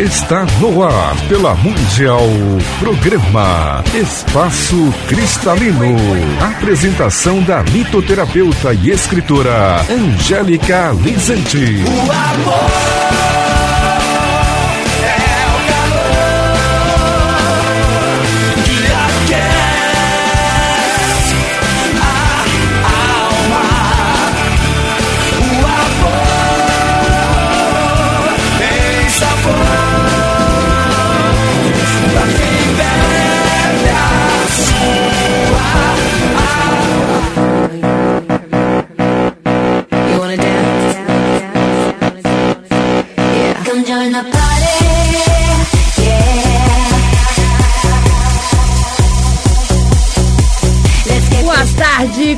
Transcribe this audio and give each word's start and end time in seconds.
Está 0.00 0.46
no 0.60 0.82
ar 0.82 1.16
pela 1.28 1.54
Mundial 1.54 2.26
Programa 2.80 3.84
Espaço 3.94 4.92
Cristalino. 5.06 5.94
Apresentação 6.40 7.40
da 7.42 7.62
mitoterapeuta 7.62 8.74
e 8.74 8.90
escritora 8.90 9.80
Angélica 9.88 10.90
Lizante. 11.04 11.84
O 11.86 12.00
amor. 12.10 13.37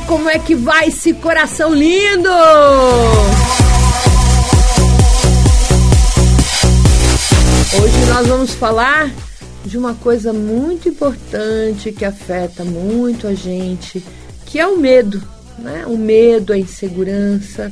Como 0.07 0.29
é 0.29 0.37
que 0.37 0.55
vai 0.55 0.87
esse 0.87 1.13
coração 1.13 1.73
lindo? 1.73 2.29
Hoje 7.81 8.05
nós 8.09 8.27
vamos 8.27 8.53
falar 8.53 9.09
de 9.65 9.77
uma 9.77 9.93
coisa 9.93 10.33
muito 10.33 10.89
importante 10.89 11.91
que 11.91 12.03
afeta 12.03 12.65
muito 12.65 13.25
a 13.25 13.33
gente, 13.33 14.03
que 14.45 14.59
é 14.59 14.67
o 14.67 14.77
medo, 14.77 15.21
né? 15.57 15.85
O 15.87 15.97
medo, 15.97 16.51
a 16.51 16.57
insegurança. 16.57 17.71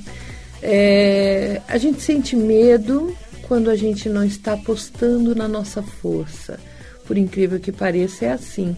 É, 0.61 1.61
a 1.67 1.77
gente 1.77 2.01
sente 2.01 2.35
medo 2.35 3.13
quando 3.49 3.71
a 3.71 3.75
gente 3.75 4.07
não 4.07 4.23
está 4.23 4.53
apostando 4.53 5.33
na 5.33 5.47
nossa 5.47 5.81
força. 5.81 6.59
Por 7.07 7.17
incrível 7.17 7.59
que 7.59 7.71
pareça, 7.71 8.25
é 8.25 8.31
assim. 8.31 8.77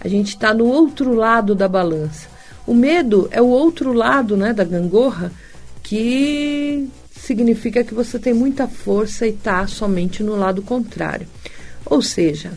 A 0.00 0.08
gente 0.08 0.28
está 0.28 0.54
no 0.54 0.64
outro 0.64 1.14
lado 1.14 1.54
da 1.54 1.68
balança. 1.68 2.26
O 2.66 2.72
medo 2.72 3.28
é 3.30 3.42
o 3.42 3.48
outro 3.48 3.92
lado 3.92 4.34
né, 4.34 4.54
da 4.54 4.64
gangorra 4.64 5.30
que 5.82 6.88
significa 7.14 7.84
que 7.84 7.92
você 7.92 8.18
tem 8.18 8.32
muita 8.32 8.66
força 8.66 9.26
e 9.26 9.30
está 9.30 9.66
somente 9.66 10.22
no 10.22 10.36
lado 10.36 10.62
contrário. 10.62 11.26
Ou 11.84 12.00
seja, 12.00 12.52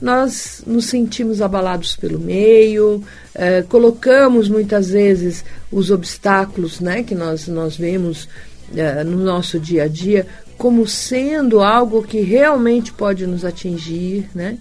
nós 0.00 0.62
nos 0.64 0.86
sentimos 0.86 1.42
abalados 1.42 1.96
pelo 1.96 2.20
meio, 2.20 3.02
eh, 3.34 3.64
colocamos 3.68 4.48
muitas 4.48 4.90
vezes 4.90 5.44
os 5.72 5.90
obstáculos 5.90 6.78
né, 6.78 7.02
que 7.02 7.14
nós, 7.14 7.48
nós 7.48 7.76
vemos 7.76 8.28
eh, 8.76 9.02
no 9.02 9.16
nosso 9.16 9.58
dia 9.58 9.84
a 9.84 9.88
dia 9.88 10.26
como 10.56 10.86
sendo 10.86 11.60
algo 11.60 12.02
que 12.02 12.20
realmente 12.20 12.92
pode 12.92 13.26
nos 13.26 13.44
atingir. 13.44 14.28
Né? 14.34 14.58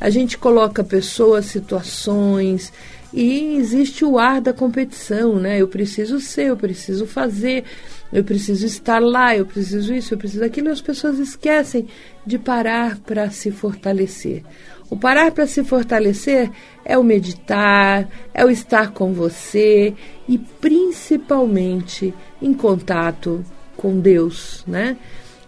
A 0.00 0.10
gente 0.10 0.36
coloca 0.36 0.84
pessoas, 0.84 1.46
situações, 1.46 2.72
e 3.12 3.56
existe 3.56 4.04
o 4.04 4.18
ar 4.18 4.40
da 4.40 4.52
competição, 4.52 5.36
né? 5.36 5.58
Eu 5.58 5.68
preciso 5.68 6.20
ser, 6.20 6.48
eu 6.48 6.56
preciso 6.56 7.06
fazer, 7.06 7.64
eu 8.12 8.22
preciso 8.22 8.66
estar 8.66 9.00
lá, 9.00 9.34
eu 9.34 9.46
preciso 9.46 9.94
isso, 9.94 10.12
eu 10.12 10.18
preciso 10.18 10.44
aquilo, 10.44 10.68
e 10.68 10.72
as 10.72 10.82
pessoas 10.82 11.18
esquecem 11.18 11.86
de 12.26 12.38
parar 12.38 12.98
para 12.98 13.30
se 13.30 13.50
fortalecer. 13.50 14.42
O 14.90 14.96
parar 14.96 15.32
para 15.32 15.46
se 15.46 15.64
fortalecer 15.64 16.50
é 16.84 16.98
o 16.98 17.02
meditar, 17.02 18.08
é 18.34 18.44
o 18.44 18.50
estar 18.50 18.92
com 18.92 19.12
você 19.12 19.94
e 20.28 20.36
principalmente 20.36 22.12
em 22.40 22.52
contato 22.52 23.44
com 23.76 23.98
Deus, 23.98 24.62
né? 24.66 24.96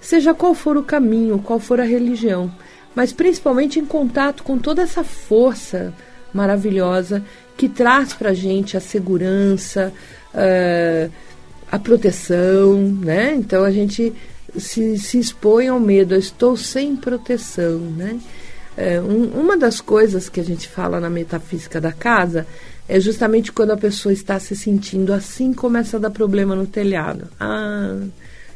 Seja 0.09 0.33
qual 0.33 0.55
for 0.55 0.79
o 0.79 0.83
caminho, 0.83 1.39
qual 1.39 1.61
for 1.61 1.79
a 1.83 1.85
religião, 1.85 2.51
mas 2.95 3.13
principalmente 3.13 3.79
em 3.79 3.85
contato 3.85 4.43
com 4.43 4.57
toda 4.57 4.81
essa 4.81 5.05
força 5.05 5.93
maravilhosa 6.33 7.23
que 7.59 7.69
traz 7.69 8.15
para 8.15 8.31
a 8.31 8.33
gente 8.33 8.75
a 8.75 8.81
segurança, 8.81 9.93
uh, 10.33 11.13
a 11.71 11.79
proteção, 11.79 12.81
né? 12.81 13.35
Então 13.35 13.63
a 13.65 13.71
gente 13.71 14.15
se, 14.57 14.97
se 14.97 15.19
expõe 15.19 15.69
ao 15.69 15.79
medo, 15.79 16.15
eu 16.15 16.19
estou 16.19 16.57
sem 16.57 16.97
proteção, 16.97 17.79
né? 17.79 18.19
Uh, 18.79 19.07
um, 19.07 19.41
uma 19.43 19.59
das 19.59 19.79
coisas 19.79 20.31
que 20.31 20.41
a 20.41 20.45
gente 20.45 20.67
fala 20.69 20.99
na 20.99 21.11
metafísica 21.11 21.79
da 21.83 21.93
casa 21.93 22.47
é 22.89 22.99
justamente 22.99 23.53
quando 23.53 23.73
a 23.73 23.77
pessoa 23.77 24.11
está 24.15 24.41
se 24.41 24.57
sentindo 24.57 25.13
assim, 25.13 25.53
começa 25.53 25.99
a 25.99 26.01
dar 26.01 26.11
problema 26.11 26.57
no 26.57 26.67
telhado. 26.67 27.29
Ah, 27.39 27.99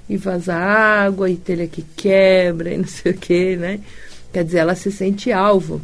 e 0.08 0.16
vaza 0.16 0.54
água, 0.54 1.30
e 1.30 1.36
telha 1.36 1.66
que 1.66 1.82
quebra, 1.96 2.72
e 2.72 2.78
não 2.78 2.86
sei 2.86 3.12
o 3.12 3.16
que, 3.16 3.56
né? 3.56 3.80
Quer 4.32 4.44
dizer, 4.44 4.58
ela 4.58 4.74
se 4.74 4.90
sente 4.90 5.30
alvo 5.30 5.80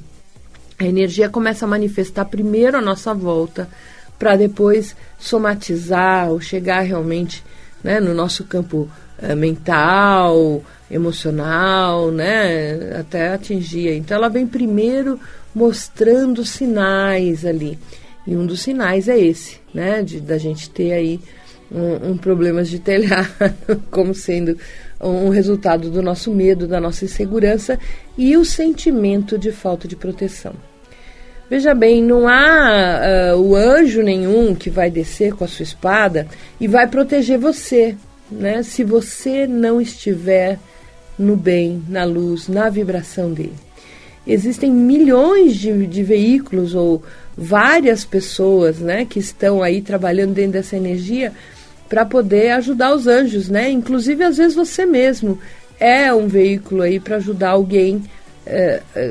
a 0.79 0.85
energia 0.85 1.29
começa 1.29 1.65
a 1.65 1.69
manifestar 1.69 2.25
primeiro 2.27 2.77
a 2.77 2.81
nossa 2.81 3.13
volta, 3.13 3.69
para 4.17 4.37
depois 4.37 4.95
somatizar 5.19 6.31
ou 6.31 6.41
chegar 6.41 6.83
realmente 6.83 7.43
né, 7.83 7.99
no 7.99 8.15
nosso 8.15 8.45
campo 8.45 8.89
é, 9.21 9.35
mental, 9.35 10.63
emocional, 10.89 12.13
né, 12.13 12.97
até 12.99 13.35
atingir. 13.35 13.93
Então 13.97 14.17
ela 14.17 14.29
vem 14.29 14.47
primeiro 14.47 15.19
mostrando 15.53 16.45
sinais 16.45 17.45
ali. 17.45 17.77
E 18.25 18.37
um 18.37 18.47
dos 18.47 18.63
sinais 18.63 19.09
é 19.09 19.19
esse, 19.19 19.61
né, 19.75 20.03
de 20.03 20.21
da 20.21 20.39
gente 20.39 20.71
ter 20.71 20.93
aí 20.93 21.21
um, 21.71 22.11
um 22.11 22.17
problemas 22.17 22.69
de 22.69 22.79
telhado 22.79 23.29
como 23.91 24.15
sendo 24.15 24.57
um 25.01 25.29
resultado 25.29 25.91
do 25.91 26.03
nosso 26.03 26.33
medo, 26.33 26.67
da 26.67 26.81
nossa 26.81 27.05
insegurança 27.05 27.79
e 28.17 28.37
o 28.37 28.45
sentimento 28.45 29.39
de 29.39 29.53
falta 29.53 29.87
de 29.87 29.95
proteção. 29.95 30.55
Veja 31.49 31.75
bem, 31.75 32.03
não 32.03 32.29
há 32.29 33.35
uh, 33.35 33.41
o 33.41 33.57
anjo 33.57 34.03
nenhum 34.03 34.55
que 34.55 34.69
vai 34.69 34.91
descer 34.91 35.33
com 35.33 35.45
a 35.45 35.49
sua 35.49 35.63
espada 35.63 36.27
e 36.61 36.69
vai 36.69 36.87
proteger 36.87 37.39
você, 37.39 37.97
né? 38.31 38.63
Se 38.63 38.85
você 38.85 39.47
não 39.47 39.81
estiver 39.81 40.59
no 41.19 41.37
bem, 41.37 41.83
na 41.89 42.05
luz, 42.05 42.49
na 42.49 42.69
vibração 42.69 43.33
dele. 43.33 43.55
Existem 44.27 44.71
milhões 44.71 45.57
de, 45.57 45.87
de 45.87 46.03
veículos 46.03 46.75
ou 46.75 47.03
várias 47.35 48.05
pessoas, 48.05 48.79
né, 48.79 49.07
que 49.07 49.19
estão 49.19 49.63
aí 49.63 49.81
trabalhando 49.81 50.35
dentro 50.35 50.53
dessa 50.53 50.77
energia 50.77 51.33
para 51.89 52.05
poder 52.05 52.51
ajudar 52.53 52.95
os 52.95 53.07
anjos, 53.07 53.49
né? 53.49 53.71
Inclusive 53.71 54.23
às 54.23 54.37
vezes 54.37 54.55
você 54.55 54.85
mesmo 54.85 55.39
é 55.81 56.13
um 56.13 56.27
veículo 56.27 56.83
aí 56.83 57.01
para 57.01 57.17
ajudar 57.17 57.51
alguém 57.51 58.03
é, 58.45 58.83
é, 58.95 59.07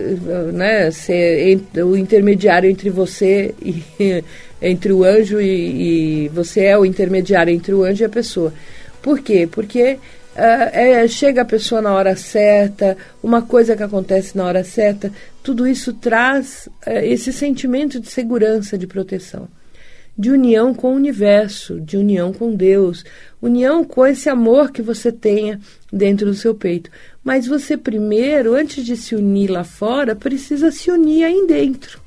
né, 0.51 0.91
ser 0.91 1.61
o 1.83 1.95
intermediário 1.95 2.69
entre 2.69 2.89
você 2.89 3.53
e 3.61 3.83
entre 4.59 4.91
o 4.91 5.03
anjo 5.03 5.39
e, 5.39 6.25
e, 6.25 6.29
você 6.29 6.61
é 6.63 6.77
o 6.77 6.83
intermediário 6.83 7.53
entre 7.53 7.71
o 7.71 7.83
anjo 7.83 8.03
e 8.03 8.05
a 8.05 8.09
pessoa. 8.09 8.51
Por 8.99 9.19
quê? 9.19 9.47
Porque 9.49 9.99
uh, 10.35 10.69
é, 10.73 11.07
chega 11.07 11.43
a 11.43 11.45
pessoa 11.45 11.79
na 11.79 11.93
hora 11.93 12.15
certa, 12.15 12.97
uma 13.21 13.43
coisa 13.43 13.75
que 13.77 13.83
acontece 13.83 14.35
na 14.35 14.45
hora 14.45 14.63
certa, 14.63 15.11
tudo 15.43 15.67
isso 15.67 15.93
traz 15.93 16.67
esse 16.87 17.31
sentimento 17.31 17.99
de 17.99 18.09
segurança, 18.09 18.75
de 18.75 18.87
proteção 18.87 19.47
de 20.17 20.31
união 20.31 20.73
com 20.73 20.93
o 20.93 20.95
universo, 20.95 21.79
de 21.79 21.95
união 21.95 22.33
com 22.33 22.55
Deus, 22.55 23.05
união 23.41 23.83
com 23.83 24.05
esse 24.05 24.29
amor 24.29 24.71
que 24.71 24.81
você 24.81 25.11
tenha 25.11 25.59
dentro 25.93 26.25
do 26.25 26.33
seu 26.33 26.55
peito. 26.55 26.89
Mas 27.23 27.45
você 27.45 27.77
primeiro, 27.77 28.55
antes 28.55 28.83
de 28.83 28.97
se 28.97 29.15
unir 29.15 29.49
lá 29.49 29.63
fora, 29.63 30.15
precisa 30.15 30.71
se 30.71 30.89
unir 30.89 31.23
aí 31.23 31.45
dentro. 31.45 32.01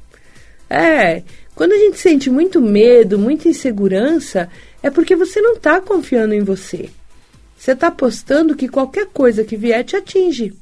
É, 0.69 1.23
quando 1.55 1.73
a 1.73 1.79
gente 1.79 1.99
sente 1.99 2.31
muito 2.31 2.61
medo, 2.61 3.19
muita 3.19 3.49
insegurança, 3.49 4.49
é 4.83 4.91
porque 4.91 5.15
você 5.15 5.41
não 5.41 5.55
está 5.55 5.81
confiando 5.81 6.35
em 6.35 6.43
você. 6.43 6.91
Você 7.57 7.73
está 7.73 7.89
apostando 7.89 8.57
que 8.57 8.69
qualquer 8.69 9.07
coisa 9.07 9.45
que 9.45 9.57
vier 9.57 9.85
te 9.85 9.95
atinge, 9.95 10.55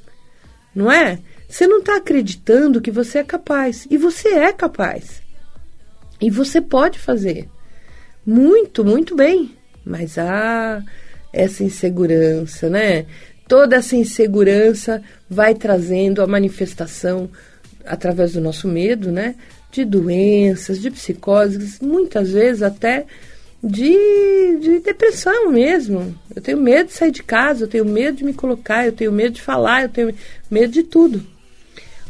não 0.75 0.91
é? 0.91 1.19
Você 1.49 1.67
não 1.67 1.79
está 1.79 1.97
acreditando 1.97 2.81
que 2.81 2.91
você 2.91 3.19
é 3.19 3.25
capaz. 3.25 3.87
E 3.91 3.97
você 3.97 4.29
é 4.29 4.53
capaz. 4.53 5.23
E 6.21 6.31
você 6.31 6.61
pode 6.61 6.99
fazer 6.99 7.49
muito, 8.27 8.85
muito 8.85 9.15
bem, 9.15 9.53
mas 9.85 10.19
há 10.19 10.83
essa 11.33 11.63
insegurança, 11.63 12.69
né? 12.69 13.07
Toda 13.47 13.77
essa 13.77 13.97
insegurança 13.97 15.03
vai 15.29 15.55
trazendo 15.55 16.21
a 16.21 16.27
manifestação 16.27 17.31
através 17.87 18.33
do 18.33 18.41
nosso 18.41 18.69
medo, 18.69 19.11
né? 19.11 19.35
De 19.71 19.85
doenças, 19.85 20.81
de 20.81 20.91
psicoses, 20.91 21.81
muitas 21.81 22.33
vezes 22.33 22.63
até 22.63 23.07
de, 23.63 24.59
de 24.61 24.79
depressão 24.81 25.51
mesmo. 25.51 26.15
Eu 26.35 26.43
tenho 26.43 26.59
medo 26.59 26.89
de 26.89 26.93
sair 26.95 27.11
de 27.11 27.23
casa, 27.23 27.65
eu 27.65 27.69
tenho 27.69 27.85
medo 27.85 28.19
de 28.19 28.25
me 28.25 28.35
colocar, 28.35 28.87
eu 28.87 28.93
tenho 28.93 29.13
medo 29.13 29.35
de 29.35 29.43
falar, 29.43 29.83
eu 29.83 29.89
tenho 29.89 30.15
medo 30.51 30.73
de 30.73 30.83
tudo. 30.83 31.25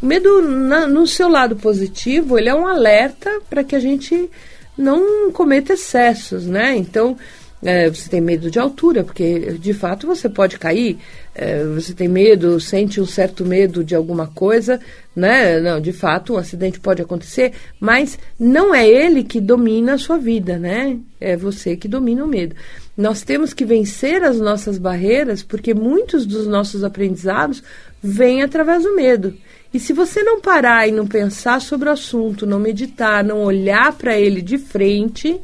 O 0.00 0.06
medo, 0.06 0.40
na, 0.42 0.86
no 0.86 1.06
seu 1.06 1.28
lado 1.28 1.56
positivo, 1.56 2.38
ele 2.38 2.48
é 2.48 2.54
um 2.54 2.66
alerta 2.66 3.40
para 3.50 3.64
que 3.64 3.74
a 3.74 3.80
gente 3.80 4.30
não 4.76 5.32
cometa 5.32 5.72
excessos, 5.72 6.46
né? 6.46 6.76
Então, 6.76 7.16
é, 7.62 7.88
você 7.88 8.08
tem 8.08 8.20
medo 8.20 8.50
de 8.50 8.58
altura, 8.58 9.02
porque 9.02 9.54
de 9.58 9.74
fato 9.74 10.06
você 10.06 10.28
pode 10.28 10.58
cair. 10.58 10.98
É, 11.34 11.64
você 11.64 11.92
tem 11.92 12.06
medo, 12.06 12.60
sente 12.60 13.00
um 13.00 13.06
certo 13.06 13.44
medo 13.44 13.82
de 13.82 13.94
alguma 13.94 14.28
coisa, 14.28 14.80
né? 15.14 15.58
Não, 15.60 15.80
de 15.80 15.92
fato, 15.92 16.34
um 16.34 16.36
acidente 16.36 16.78
pode 16.78 17.02
acontecer, 17.02 17.52
mas 17.80 18.18
não 18.38 18.72
é 18.72 18.88
ele 18.88 19.24
que 19.24 19.40
domina 19.40 19.94
a 19.94 19.98
sua 19.98 20.18
vida, 20.18 20.56
né? 20.56 20.98
É 21.20 21.36
você 21.36 21.76
que 21.76 21.88
domina 21.88 22.24
o 22.24 22.28
medo. 22.28 22.54
Nós 22.96 23.22
temos 23.22 23.52
que 23.52 23.64
vencer 23.64 24.22
as 24.22 24.38
nossas 24.38 24.78
barreiras, 24.78 25.42
porque 25.42 25.74
muitos 25.74 26.24
dos 26.26 26.46
nossos 26.46 26.84
aprendizados 26.84 27.62
vêm 28.00 28.42
através 28.42 28.84
do 28.84 28.94
medo. 28.94 29.34
E 29.72 29.78
se 29.78 29.92
você 29.92 30.22
não 30.22 30.40
parar 30.40 30.88
e 30.88 30.92
não 30.92 31.06
pensar 31.06 31.60
sobre 31.60 31.88
o 31.88 31.92
assunto, 31.92 32.46
não 32.46 32.58
meditar, 32.58 33.22
não 33.22 33.42
olhar 33.42 33.92
para 33.92 34.18
ele 34.18 34.40
de 34.40 34.56
frente, 34.56 35.38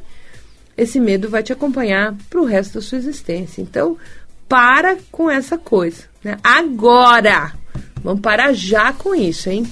esse 0.77 0.99
medo 0.99 1.29
vai 1.29 1.43
te 1.43 1.53
acompanhar 1.53 2.15
para 2.31 2.41
o 2.41 2.45
resto 2.45 2.75
da 2.75 2.81
sua 2.81 2.99
existência. 2.99 3.61
Então, 3.61 3.99
para 4.49 4.97
com 5.11 5.31
essa 5.31 5.59
coisa. 5.59 6.05
Né? 6.23 6.37
Agora! 6.43 7.53
Vamos 8.03 8.21
parar 8.21 8.53
já 8.53 8.93
com 8.93 9.15
isso, 9.15 9.49
hein? 9.49 9.67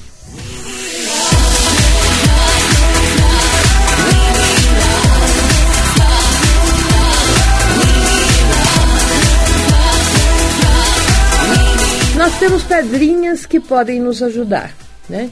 Temos 12.42 12.64
pedrinhas 12.64 13.46
que 13.46 13.60
podem 13.60 14.00
nos 14.00 14.20
ajudar, 14.20 14.74
né? 15.08 15.30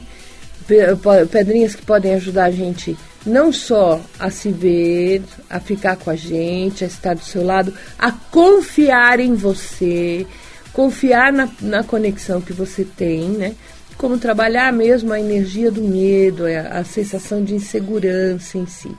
Pedrinhas 1.29 1.75
que 1.75 1.85
podem 1.85 2.13
ajudar 2.13 2.45
a 2.45 2.51
gente 2.51 2.97
não 3.25 3.51
só 3.51 3.99
a 4.17 4.29
se 4.29 4.49
ver, 4.49 5.21
a 5.49 5.59
ficar 5.59 5.97
com 5.97 6.09
a 6.09 6.15
gente, 6.15 6.85
a 6.85 6.87
estar 6.87 7.13
do 7.13 7.21
seu 7.21 7.43
lado, 7.43 7.73
a 7.99 8.13
confiar 8.13 9.19
em 9.19 9.35
você, 9.35 10.25
confiar 10.71 11.33
na, 11.33 11.49
na 11.59 11.83
conexão 11.83 12.39
que 12.39 12.53
você 12.53 12.85
tem, 12.85 13.27
né? 13.27 13.55
Como 13.97 14.17
trabalhar 14.17 14.71
mesmo 14.71 15.11
a 15.11 15.19
energia 15.19 15.69
do 15.69 15.81
medo, 15.81 16.45
a, 16.45 16.79
a 16.79 16.83
sensação 16.85 17.43
de 17.43 17.53
insegurança 17.53 18.57
em 18.57 18.65
si. 18.65 18.89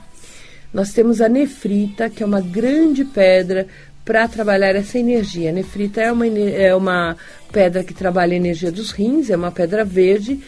Nós 0.71 0.93
temos 0.93 1.19
a 1.19 1.27
nefrita, 1.27 2.11
que 2.11 2.21
é 2.21 2.25
uma 2.27 2.41
grande 2.41 3.03
pedra 3.03 3.67
para 4.03 4.27
trabalhar 4.27 4.75
essa 4.75 4.99
energia. 4.99 5.49
A 5.49 5.53
nefrita 5.53 6.01
é 6.01 6.11
uma, 6.11 6.27
é 6.27 6.75
uma 6.75 7.17
pedra 7.51 7.83
que 7.83 7.93
trabalha 7.93 8.33
a 8.33 8.37
energia 8.37 8.71
dos 8.71 8.91
rins, 8.91 9.29
é 9.29 9.35
uma 9.35 9.51
pedra 9.51 9.83
verde 9.83 10.41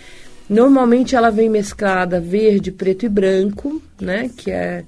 Normalmente 0.50 1.16
ela 1.16 1.32
vem 1.32 1.50
mesclada 1.50 2.20
verde, 2.20 2.72
preto 2.72 3.06
e 3.06 3.10
branco, 3.10 3.82
né, 4.00 4.30
que 4.36 4.52
é 4.52 4.84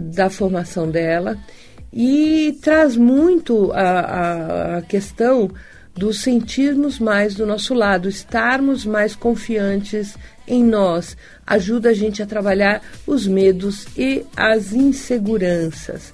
da 0.00 0.28
formação 0.28 0.90
dela, 0.90 1.38
e 1.92 2.58
traz 2.60 2.96
muito 2.96 3.72
a, 3.72 3.80
a, 3.80 4.76
a 4.78 4.82
questão 4.82 5.50
do 5.94 6.12
sentirmos 6.12 6.98
mais 6.98 7.34
do 7.34 7.46
nosso 7.46 7.74
lado, 7.74 8.08
estarmos 8.08 8.84
mais 8.84 9.14
confiantes 9.14 10.16
em 10.46 10.64
nós, 10.64 11.16
ajuda 11.46 11.90
a 11.90 11.94
gente 11.94 12.22
a 12.22 12.26
trabalhar 12.26 12.82
os 13.06 13.26
medos 13.26 13.86
e 13.96 14.24
as 14.36 14.72
inseguranças. 14.72 16.12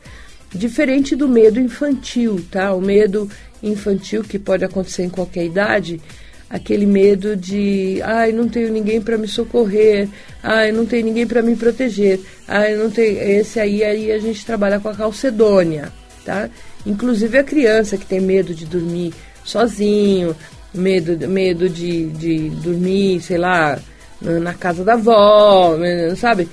Diferente 0.54 1.16
do 1.16 1.28
medo 1.28 1.58
infantil, 1.58 2.40
tá? 2.50 2.72
O 2.72 2.80
medo 2.80 3.28
infantil 3.62 4.22
que 4.22 4.38
pode 4.38 4.64
acontecer 4.64 5.02
em 5.02 5.08
qualquer 5.08 5.44
idade, 5.44 6.00
aquele 6.48 6.86
medo 6.86 7.36
de, 7.36 8.00
ai, 8.02 8.30
não 8.30 8.48
tenho 8.48 8.70
ninguém 8.72 9.00
para 9.00 9.18
me 9.18 9.26
socorrer, 9.26 10.08
ai, 10.42 10.70
não 10.70 10.86
tenho 10.86 11.06
ninguém 11.06 11.26
para 11.26 11.42
me 11.42 11.56
proteger, 11.56 12.20
ai, 12.46 12.76
não 12.76 12.90
tem, 12.90 13.16
esse 13.16 13.58
aí 13.58 13.82
aí 13.82 14.12
a 14.12 14.18
gente 14.18 14.46
trabalha 14.46 14.78
com 14.78 14.88
a 14.88 14.94
calcedônia, 14.94 15.92
tá? 16.24 16.48
Inclusive 16.86 17.38
a 17.38 17.44
criança 17.44 17.96
que 17.96 18.06
tem 18.06 18.20
medo 18.20 18.54
de 18.54 18.66
dormir 18.66 19.12
sozinho, 19.42 20.36
medo, 20.72 21.28
medo 21.28 21.68
de, 21.68 22.06
de 22.10 22.50
dormir, 22.50 23.20
sei 23.20 23.38
lá, 23.38 23.78
na 24.20 24.54
casa 24.54 24.84
da 24.84 24.94
avó, 24.94 25.76
sabe? 26.16 26.48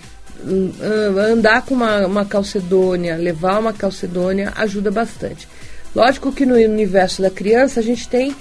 Andar 1.32 1.66
com 1.66 1.74
uma, 1.74 2.06
uma 2.06 2.26
calcedônia, 2.26 3.16
levar 3.16 3.60
uma 3.60 3.74
calcedônia 3.74 4.52
ajuda 4.56 4.90
bastante. 4.90 5.48
Lógico 5.96 6.32
que 6.32 6.46
no 6.46 6.56
universo 6.56 7.22
da 7.22 7.30
criança 7.30 7.80
a 7.80 7.84
gente 7.84 8.08
tem 8.08 8.36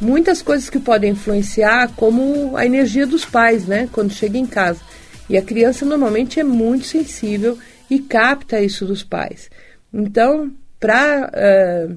muitas 0.00 0.42
coisas 0.42 0.68
que 0.68 0.78
podem 0.78 1.12
influenciar, 1.12 1.92
como 1.96 2.56
a 2.56 2.66
energia 2.66 3.06
dos 3.06 3.24
pais, 3.24 3.66
né, 3.66 3.88
quando 3.92 4.12
chega 4.12 4.36
em 4.36 4.46
casa. 4.46 4.80
E 5.28 5.36
a 5.36 5.42
criança 5.42 5.84
normalmente 5.84 6.38
é 6.38 6.44
muito 6.44 6.86
sensível 6.86 7.58
e 7.90 7.98
capta 7.98 8.60
isso 8.60 8.84
dos 8.84 9.02
pais. 9.02 9.50
Então, 9.92 10.52
para 10.78 11.26
uh, 11.26 11.30
eh, 11.32 11.88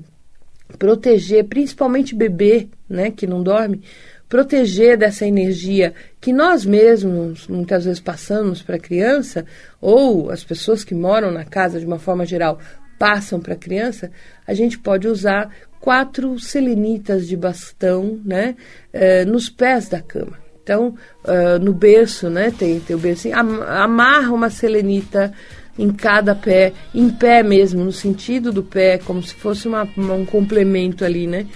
proteger, 0.77 1.45
principalmente 1.45 2.15
bebê, 2.15 2.69
né, 2.87 3.11
que 3.11 3.27
não 3.27 3.43
dorme, 3.43 3.83
proteger 4.29 4.95
dessa 4.95 5.25
energia 5.25 5.93
que 6.21 6.31
nós 6.31 6.63
mesmos 6.63 7.47
muitas 7.47 7.83
vezes 7.83 7.99
passamos 7.99 8.61
para 8.61 8.75
a 8.75 8.79
criança, 8.79 9.43
ou 9.81 10.29
as 10.29 10.43
pessoas 10.43 10.83
que 10.83 10.93
moram 10.93 11.31
na 11.31 11.43
casa 11.43 11.79
de 11.79 11.85
uma 11.85 11.99
forma 11.99 12.25
geral 12.25 12.59
passam 12.99 13.39
para 13.39 13.55
a 13.55 13.57
criança, 13.57 14.11
a 14.45 14.53
gente 14.53 14.77
pode 14.77 15.07
usar 15.07 15.51
quatro 15.79 16.37
selenitas 16.37 17.27
de 17.27 17.35
bastão, 17.35 18.19
né, 18.23 18.55
eh, 18.93 19.25
nos 19.25 19.49
pés 19.49 19.87
da 19.87 20.01
cama. 20.01 20.37
Então, 20.61 20.93
uh, 21.25 21.57
no 21.59 21.73
berço, 21.73 22.29
né, 22.29 22.51
tem, 22.51 22.79
tem 22.79 22.95
o 22.95 22.99
berço, 22.99 23.27
amarra 23.33 24.31
uma 24.31 24.51
selenita 24.51 25.33
em 25.79 25.91
cada 25.91 26.35
pé, 26.35 26.73
em 26.93 27.09
pé 27.09 27.41
mesmo, 27.41 27.83
no 27.83 27.91
sentido 27.91 28.51
do 28.51 28.61
pé, 28.61 28.99
como 28.99 29.23
se 29.23 29.33
fosse 29.33 29.67
uma, 29.67 29.89
um 29.97 30.25
complemento 30.27 31.03
ali, 31.03 31.25
né? 31.25 31.47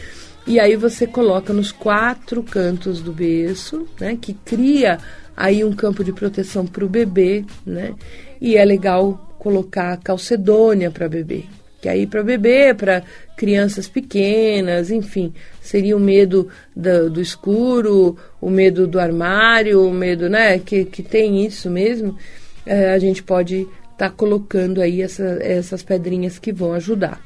E 0.45 0.59
aí 0.59 0.75
você 0.75 1.07
coloca 1.07 1.53
nos 1.53 1.71
quatro 1.71 2.43
cantos 2.43 3.01
do 3.01 3.13
berço, 3.13 3.87
né, 3.99 4.17
que 4.19 4.33
cria 4.33 4.99
aí 5.35 5.63
um 5.63 5.73
campo 5.73 6.03
de 6.03 6.11
proteção 6.11 6.65
para 6.65 6.85
o 6.85 6.89
bebê, 6.89 7.45
né? 7.65 7.93
E 8.41 8.57
é 8.57 8.63
legal 8.65 9.35
colocar 9.39 9.97
calcedônia 9.97 10.91
para 10.91 11.09
bebê 11.09 11.45
que 11.83 11.89
aí 11.89 12.07
para 12.07 12.23
bebê, 12.23 12.73
para 12.73 13.03
crianças 13.35 13.89
pequenas, 13.89 14.89
enfim, 14.89 15.33
seria 15.61 15.97
o 15.97 15.99
medo 15.99 16.47
do, 16.73 17.09
do, 17.09 17.19
escuro, 17.19 18.15
o 18.39 18.49
medo 18.49 18.87
do 18.87 18.97
armário, 18.97 19.85
o 19.85 19.91
medo, 19.91 20.29
né, 20.29 20.57
que, 20.59 20.85
que 20.85 21.03
tem 21.03 21.45
isso 21.45 21.69
mesmo, 21.69 22.17
é, 22.65 22.93
a 22.93 22.99
gente 22.99 23.21
pode 23.21 23.67
estar 23.91 23.97
tá 23.97 24.09
colocando 24.09 24.79
aí 24.79 25.01
essa, 25.01 25.37
essas 25.41 25.83
pedrinhas 25.83 26.39
que 26.39 26.53
vão 26.53 26.71
ajudar. 26.71 27.19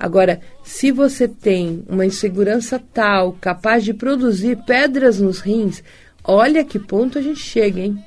Agora, 0.00 0.40
se 0.64 0.90
você 0.90 1.28
tem 1.28 1.84
uma 1.88 2.06
insegurança 2.06 2.82
tal, 2.92 3.36
capaz 3.40 3.84
de 3.84 3.94
produzir 3.94 4.56
pedras 4.66 5.20
nos 5.20 5.40
rins, 5.40 5.84
olha 6.24 6.64
que 6.64 6.78
ponto 6.78 7.18
a 7.18 7.22
gente 7.22 7.40
chega, 7.40 7.80
hein? 7.80 8.02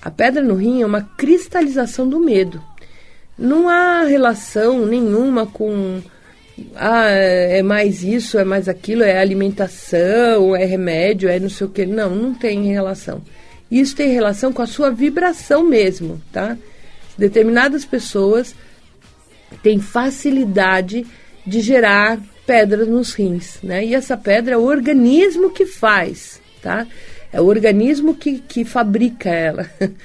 A 0.00 0.10
pedra 0.10 0.42
no 0.42 0.54
rim 0.54 0.80
é 0.82 0.86
uma 0.86 1.02
cristalização 1.02 2.08
do 2.08 2.20
medo 2.20 2.62
não 3.38 3.68
há 3.68 4.04
relação 4.04 4.86
nenhuma 4.86 5.46
com 5.46 6.00
ah, 6.74 7.10
é 7.10 7.62
mais 7.62 8.02
isso, 8.02 8.38
é 8.38 8.44
mais 8.44 8.66
aquilo, 8.66 9.02
é 9.02 9.18
alimentação, 9.18 10.56
é 10.56 10.64
remédio, 10.64 11.28
é 11.28 11.38
não 11.38 11.50
sei 11.50 11.66
o 11.66 11.70
que. 11.70 11.84
Não, 11.84 12.14
não 12.14 12.32
tem 12.32 12.64
relação. 12.64 13.20
Isso 13.70 13.94
tem 13.94 14.10
relação 14.10 14.52
com 14.54 14.62
a 14.62 14.66
sua 14.66 14.90
vibração 14.90 15.62
mesmo, 15.62 16.20
tá? 16.32 16.56
Determinadas 17.18 17.84
pessoas 17.84 18.54
têm 19.62 19.80
facilidade 19.80 21.06
de 21.46 21.60
gerar 21.60 22.20
pedras 22.46 22.88
nos 22.88 23.12
rins, 23.12 23.58
né? 23.62 23.84
E 23.84 23.94
essa 23.94 24.16
pedra 24.16 24.54
é 24.54 24.56
o 24.56 24.64
organismo 24.64 25.50
que 25.50 25.66
faz, 25.66 26.40
tá? 26.62 26.86
É 27.32 27.40
o 27.40 27.46
organismo 27.46 28.14
que, 28.14 28.38
que 28.38 28.64
fabrica 28.64 29.28
ela. 29.28 29.68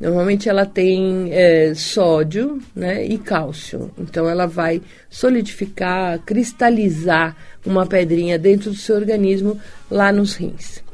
Normalmente 0.00 0.48
ela 0.48 0.64
tem 0.64 1.28
é, 1.32 1.74
sódio 1.74 2.60
né, 2.74 3.04
e 3.04 3.18
cálcio. 3.18 3.90
Então 3.98 4.28
ela 4.28 4.46
vai 4.46 4.80
solidificar, 5.10 6.20
cristalizar 6.20 7.36
uma 7.66 7.84
pedrinha 7.84 8.38
dentro 8.38 8.70
do 8.70 8.76
seu 8.76 8.94
organismo 8.94 9.60
lá 9.90 10.12
nos 10.12 10.36
rins. 10.36 10.84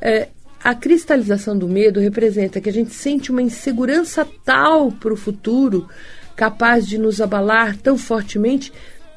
É, 0.00 0.28
a 0.62 0.74
cristalização 0.74 1.56
do 1.56 1.66
medo 1.66 1.98
representa 1.98 2.60
que 2.60 2.68
a 2.68 2.72
gente 2.72 2.94
sente 2.94 3.30
uma 3.30 3.40
insegurança 3.40 4.26
tal 4.44 4.92
para 4.92 5.14
o 5.14 5.16
futuro, 5.16 5.88
capaz 6.42 6.88
de 6.88 6.98
nos 6.98 7.20
abalar 7.20 7.76
tão 7.76 7.96
fortemente, 7.96 8.72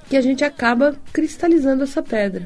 que 0.08 0.16
a 0.16 0.22
gente 0.22 0.44
acaba 0.44 0.96
cristalizando 1.12 1.82
essa 1.82 2.00
pedra. 2.04 2.46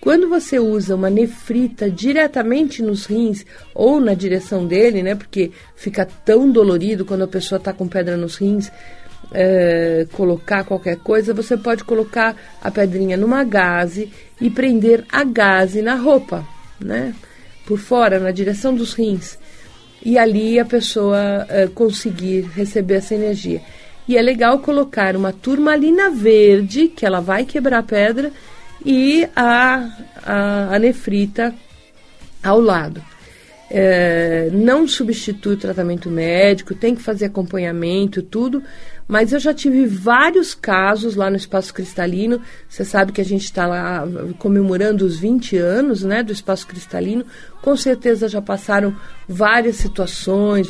Quando 0.00 0.30
você 0.30 0.58
usa 0.58 0.94
uma 0.94 1.10
nefrita 1.10 1.90
diretamente 1.90 2.82
nos 2.82 3.04
rins 3.04 3.44
ou 3.74 4.00
na 4.00 4.14
direção 4.14 4.66
dele, 4.66 5.02
né? 5.02 5.14
Porque 5.14 5.52
fica 5.76 6.08
tão 6.24 6.50
dolorido 6.50 7.04
quando 7.04 7.24
a 7.24 7.28
pessoa 7.28 7.58
está 7.58 7.70
com 7.70 7.86
pedra 7.86 8.16
nos 8.16 8.36
rins. 8.36 8.72
é, 9.30 10.06
colocar 10.12 10.64
qualquer 10.64 10.96
coisa, 10.96 11.34
você 11.34 11.54
pode 11.54 11.84
colocar 11.84 12.34
a 12.62 12.70
pedrinha 12.70 13.18
numa 13.18 13.44
gaze 13.44 14.10
e 14.40 14.48
prender 14.48 15.04
a 15.10 15.22
gaze 15.22 15.82
na 15.82 15.96
roupa, 15.96 16.46
né? 16.80 17.14
Por 17.66 17.78
fora, 17.78 18.18
na 18.18 18.30
direção 18.30 18.74
dos 18.74 18.94
rins. 18.94 19.38
E 20.02 20.16
ali 20.16 20.58
a 20.58 20.64
pessoa 20.64 21.46
é, 21.48 21.66
conseguir 21.66 22.42
receber 22.54 22.94
essa 22.94 23.14
energia. 23.14 23.60
E 24.06 24.16
é 24.16 24.22
legal 24.22 24.58
colocar 24.58 25.16
uma 25.16 25.32
turmalina 25.32 26.10
verde, 26.10 26.88
que 26.88 27.06
ela 27.06 27.20
vai 27.20 27.44
quebrar 27.44 27.78
a 27.78 27.82
pedra, 27.82 28.30
e 28.84 29.26
a, 29.34 29.88
a, 30.22 30.74
a 30.74 30.78
nefrita 30.78 31.54
ao 32.42 32.60
lado. 32.60 33.02
É, 33.70 34.50
não 34.52 34.86
substitui 34.86 35.54
o 35.54 35.58
tratamento 35.58 36.10
médico, 36.10 36.74
tem 36.74 36.94
que 36.94 37.02
fazer 37.02 37.24
acompanhamento, 37.24 38.22
tudo, 38.22 38.62
mas 39.06 39.32
eu 39.32 39.38
já 39.38 39.52
tive 39.52 39.86
vários 39.86 40.54
casos 40.54 41.14
lá 41.14 41.28
no 41.28 41.36
Espaço 41.36 41.74
Cristalino. 41.74 42.40
Você 42.68 42.84
sabe 42.84 43.12
que 43.12 43.20
a 43.20 43.24
gente 43.24 43.44
está 43.44 43.66
lá 43.66 44.04
comemorando 44.38 45.04
os 45.04 45.18
20 45.18 45.58
anos 45.58 46.02
né, 46.02 46.22
do 46.22 46.32
Espaço 46.32 46.66
Cristalino. 46.66 47.24
Com 47.60 47.76
certeza 47.76 48.28
já 48.28 48.40
passaram 48.40 48.96
várias 49.28 49.76
situações. 49.76 50.68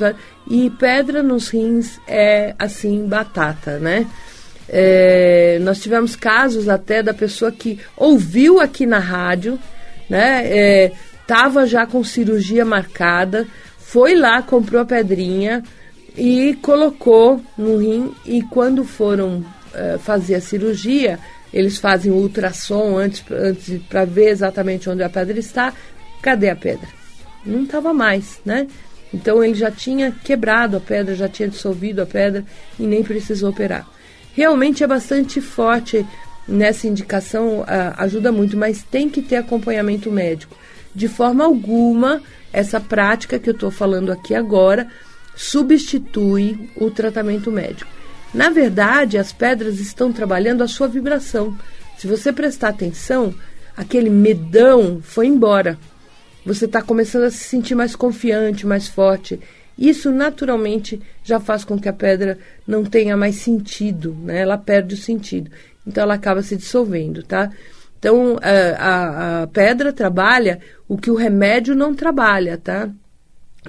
E 0.50 0.68
pedra 0.70 1.22
nos 1.22 1.48
rins 1.48 2.00
é 2.08 2.54
assim, 2.58 3.06
batata, 3.06 3.78
né? 3.78 4.06
É, 4.68 5.58
nós 5.60 5.80
tivemos 5.80 6.16
casos 6.16 6.68
até 6.68 7.02
da 7.02 7.14
pessoa 7.14 7.52
que 7.52 7.78
ouviu 7.96 8.60
aqui 8.60 8.84
na 8.84 8.98
rádio, 8.98 9.58
né? 10.10 10.90
Estava 11.20 11.62
é, 11.62 11.66
já 11.66 11.86
com 11.86 12.02
cirurgia 12.02 12.64
marcada, 12.64 13.46
foi 13.78 14.16
lá, 14.16 14.42
comprou 14.42 14.80
a 14.80 14.84
pedrinha 14.84 15.62
e 16.16 16.54
colocou 16.62 17.42
no 17.58 17.78
rim 17.78 18.12
e 18.24 18.42
quando 18.42 18.84
foram 18.84 19.38
uh, 19.38 19.98
fazer 19.98 20.36
a 20.36 20.40
cirurgia, 20.40 21.18
eles 21.52 21.78
fazem 21.78 22.12
o 22.12 22.16
ultrassom 22.16 22.96
antes, 22.96 23.24
antes 23.30 23.80
para 23.88 24.04
ver 24.04 24.28
exatamente 24.28 24.88
onde 24.88 25.02
a 25.02 25.08
pedra 25.08 25.38
está. 25.38 25.72
Cadê 26.22 26.50
a 26.50 26.56
pedra? 26.56 26.88
Não 27.44 27.64
estava 27.64 27.92
mais, 27.92 28.40
né? 28.44 28.66
Então 29.12 29.42
ele 29.42 29.54
já 29.54 29.70
tinha 29.70 30.10
quebrado 30.10 30.76
a 30.76 30.80
pedra, 30.80 31.14
já 31.14 31.28
tinha 31.28 31.48
dissolvido 31.48 32.02
a 32.02 32.06
pedra 32.06 32.44
e 32.78 32.84
nem 32.84 33.02
precisou 33.02 33.50
operar. 33.50 33.86
Realmente 34.34 34.82
é 34.82 34.86
bastante 34.86 35.40
forte 35.40 36.04
nessa 36.46 36.86
indicação, 36.86 37.60
uh, 37.60 37.66
ajuda 37.98 38.32
muito, 38.32 38.56
mas 38.56 38.82
tem 38.82 39.08
que 39.08 39.22
ter 39.22 39.36
acompanhamento 39.36 40.10
médico. 40.10 40.56
De 40.94 41.08
forma 41.08 41.44
alguma, 41.44 42.20
essa 42.52 42.80
prática 42.80 43.38
que 43.38 43.48
eu 43.48 43.54
estou 43.54 43.70
falando 43.70 44.12
aqui 44.12 44.34
agora 44.34 44.88
substitui 45.36 46.70
o 46.76 46.90
tratamento 46.90 47.50
médico. 47.50 47.90
Na 48.32 48.50
verdade, 48.50 49.16
as 49.16 49.32
pedras 49.32 49.78
estão 49.78 50.12
trabalhando 50.12 50.62
a 50.62 50.68
sua 50.68 50.88
vibração. 50.88 51.56
Se 51.96 52.06
você 52.06 52.32
prestar 52.32 52.70
atenção, 52.70 53.34
aquele 53.76 54.10
medão 54.10 55.00
foi 55.02 55.26
embora. 55.26 55.78
Você 56.44 56.64
está 56.64 56.82
começando 56.82 57.24
a 57.24 57.30
se 57.30 57.38
sentir 57.38 57.74
mais 57.74 57.94
confiante, 57.94 58.66
mais 58.66 58.88
forte. 58.88 59.40
Isso 59.78 60.10
naturalmente 60.10 61.00
já 61.22 61.40
faz 61.40 61.64
com 61.64 61.78
que 61.78 61.88
a 61.88 61.92
pedra 61.92 62.38
não 62.66 62.84
tenha 62.84 63.16
mais 63.16 63.36
sentido, 63.36 64.16
né? 64.22 64.40
Ela 64.40 64.58
perde 64.58 64.94
o 64.94 64.98
sentido. 64.98 65.50
Então 65.86 66.02
ela 66.02 66.14
acaba 66.14 66.42
se 66.42 66.56
dissolvendo, 66.56 67.22
tá? 67.22 67.50
Então 67.98 68.36
a, 68.42 68.50
a, 68.50 69.42
a 69.42 69.46
pedra 69.46 69.92
trabalha 69.92 70.60
o 70.88 70.96
que 70.96 71.10
o 71.10 71.14
remédio 71.14 71.74
não 71.74 71.94
trabalha, 71.94 72.58
tá? 72.58 72.90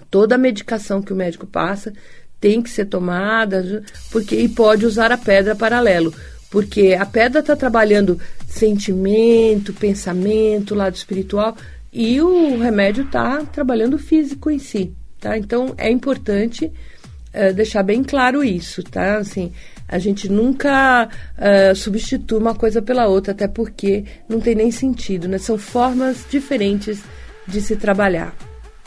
Toda 0.09 0.35
a 0.35 0.37
medicação 0.37 1.01
que 1.01 1.13
o 1.13 1.15
médico 1.15 1.45
passa 1.45 1.93
tem 2.39 2.61
que 2.61 2.69
ser 2.69 2.85
tomada, 2.85 3.83
porque 4.11 4.35
e 4.35 4.47
pode 4.47 4.85
usar 4.85 5.11
a 5.11 5.17
pedra 5.17 5.55
paralelo, 5.55 6.13
porque 6.49 6.95
a 6.99 7.05
pedra 7.05 7.39
está 7.39 7.55
trabalhando 7.55 8.19
sentimento, 8.47 9.73
pensamento, 9.73 10.75
lado 10.75 10.95
espiritual, 10.95 11.55
e 11.91 12.21
o 12.21 12.59
remédio 12.59 13.05
está 13.05 13.41
trabalhando 13.45 13.95
o 13.95 13.99
físico 13.99 14.51
em 14.51 14.59
si, 14.59 14.93
tá? 15.19 15.37
Então 15.37 15.73
é 15.77 15.89
importante 15.89 16.65
uh, 16.65 17.53
deixar 17.53 17.83
bem 17.83 18.03
claro 18.03 18.43
isso, 18.43 18.83
tá? 18.83 19.17
Assim, 19.17 19.51
a 19.87 19.97
gente 19.97 20.29
nunca 20.29 21.07
uh, 21.07 21.75
substitui 21.75 22.37
uma 22.37 22.53
coisa 22.53 22.81
pela 22.81 23.07
outra, 23.07 23.31
até 23.31 23.47
porque 23.47 24.03
não 24.27 24.39
tem 24.39 24.55
nem 24.55 24.71
sentido, 24.71 25.27
né? 25.27 25.37
São 25.37 25.57
formas 25.57 26.25
diferentes 26.29 27.01
de 27.47 27.61
se 27.61 27.75
trabalhar, 27.75 28.35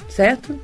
certo? 0.09 0.59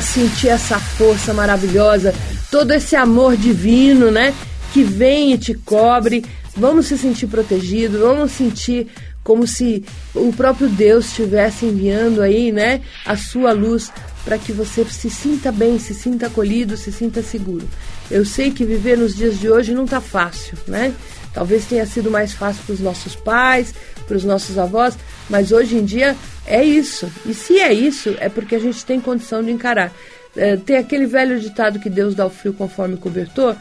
Sentir 0.00 0.48
essa 0.48 0.78
força 0.78 1.32
maravilhosa, 1.32 2.14
todo 2.50 2.72
esse 2.72 2.94
amor 2.96 3.36
divino, 3.36 4.10
né? 4.10 4.34
Que 4.72 4.82
vem 4.82 5.32
e 5.32 5.38
te 5.38 5.54
cobre. 5.54 6.24
Vamos 6.56 6.86
se 6.86 6.96
sentir 6.98 7.26
protegido, 7.26 8.00
vamos 8.00 8.32
sentir 8.32 8.88
como 9.24 9.46
se 9.46 9.82
o 10.14 10.32
próprio 10.32 10.68
Deus 10.68 11.06
estivesse 11.06 11.64
enviando 11.64 12.20
aí, 12.20 12.52
né, 12.52 12.82
a 13.06 13.16
sua 13.16 13.52
luz 13.52 13.90
para 14.22 14.38
que 14.38 14.52
você 14.52 14.84
se 14.84 15.10
sinta 15.10 15.50
bem, 15.50 15.78
se 15.78 15.94
sinta 15.94 16.26
acolhido, 16.26 16.76
se 16.76 16.92
sinta 16.92 17.22
seguro. 17.22 17.68
Eu 18.10 18.24
sei 18.24 18.50
que 18.50 18.64
viver 18.64 18.98
nos 18.98 19.16
dias 19.16 19.38
de 19.38 19.50
hoje 19.50 19.74
não 19.74 19.84
está 19.84 20.00
fácil, 20.00 20.56
né? 20.66 20.94
Talvez 21.32 21.64
tenha 21.64 21.84
sido 21.84 22.10
mais 22.10 22.32
fácil 22.32 22.62
para 22.64 22.74
os 22.74 22.80
nossos 22.80 23.16
pais, 23.16 23.74
para 24.06 24.16
os 24.16 24.24
nossos 24.24 24.56
avós, 24.56 24.94
mas 25.28 25.52
hoje 25.52 25.76
em 25.76 25.84
dia 25.84 26.16
é 26.46 26.62
isso. 26.62 27.10
E 27.26 27.34
se 27.34 27.58
é 27.58 27.72
isso, 27.72 28.14
é 28.18 28.28
porque 28.28 28.54
a 28.54 28.58
gente 28.58 28.84
tem 28.84 29.00
condição 29.00 29.42
de 29.42 29.50
encarar. 29.50 29.92
É, 30.36 30.56
tem 30.56 30.76
aquele 30.76 31.06
velho 31.06 31.38
ditado 31.38 31.78
que 31.78 31.88
Deus 31.88 32.14
dá 32.14 32.26
o 32.26 32.30
frio 32.30 32.52
conforme 32.52 32.94
o 32.94 32.98
cobertor. 32.98 33.56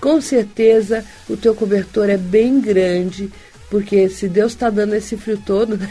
Com 0.00 0.20
certeza 0.20 1.04
o 1.28 1.36
teu 1.36 1.54
cobertor 1.54 2.08
é 2.08 2.16
bem 2.16 2.60
grande, 2.60 3.30
porque 3.70 4.08
se 4.08 4.28
Deus 4.28 4.52
está 4.52 4.70
dando 4.70 4.94
esse 4.94 5.16
frio 5.16 5.40
todo, 5.44 5.76
né? 5.78 5.88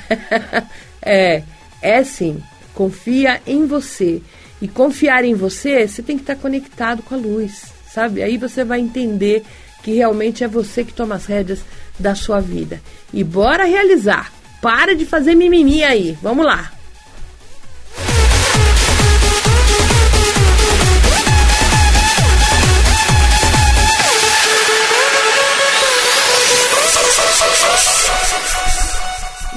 é, 1.01 1.43
é 1.81 2.03
sim. 2.03 2.41
Confia 2.73 3.41
em 3.45 3.65
você. 3.65 4.21
E 4.61 4.67
confiar 4.67 5.23
em 5.23 5.33
você, 5.33 5.87
você 5.87 6.01
tem 6.01 6.15
que 6.17 6.23
estar 6.23 6.35
conectado 6.35 7.03
com 7.03 7.13
a 7.13 7.17
luz, 7.17 7.65
sabe? 7.91 8.23
Aí 8.23 8.37
você 8.37 8.63
vai 8.63 8.79
entender 8.79 9.43
que 9.83 9.93
realmente 9.93 10.43
é 10.43 10.47
você 10.47 10.83
que 10.83 10.93
toma 10.93 11.15
as 11.15 11.25
rédeas 11.25 11.59
da 11.99 12.15
sua 12.15 12.39
vida. 12.39 12.81
E 13.13 13.23
bora 13.23 13.65
realizar. 13.65 14.31
Para 14.61 14.95
de 14.95 15.05
fazer 15.05 15.35
mimimi 15.35 15.83
aí. 15.83 16.17
Vamos 16.21 16.45
lá. 16.45 16.71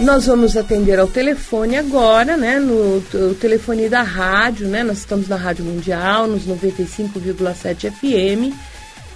Nós 0.00 0.24
vamos 0.24 0.56
atender 0.56 0.98
ao 0.98 1.06
telefone 1.06 1.76
agora, 1.76 2.34
né? 2.34 2.58
No, 2.58 3.00
no 3.12 3.34
telefone 3.34 3.86
da 3.86 4.00
rádio, 4.00 4.66
né? 4.66 4.82
Nós 4.82 4.98
estamos 4.98 5.28
na 5.28 5.36
Rádio 5.36 5.62
Mundial, 5.62 6.26
nos 6.26 6.46
95,7 6.46 7.92
FM. 7.92 8.56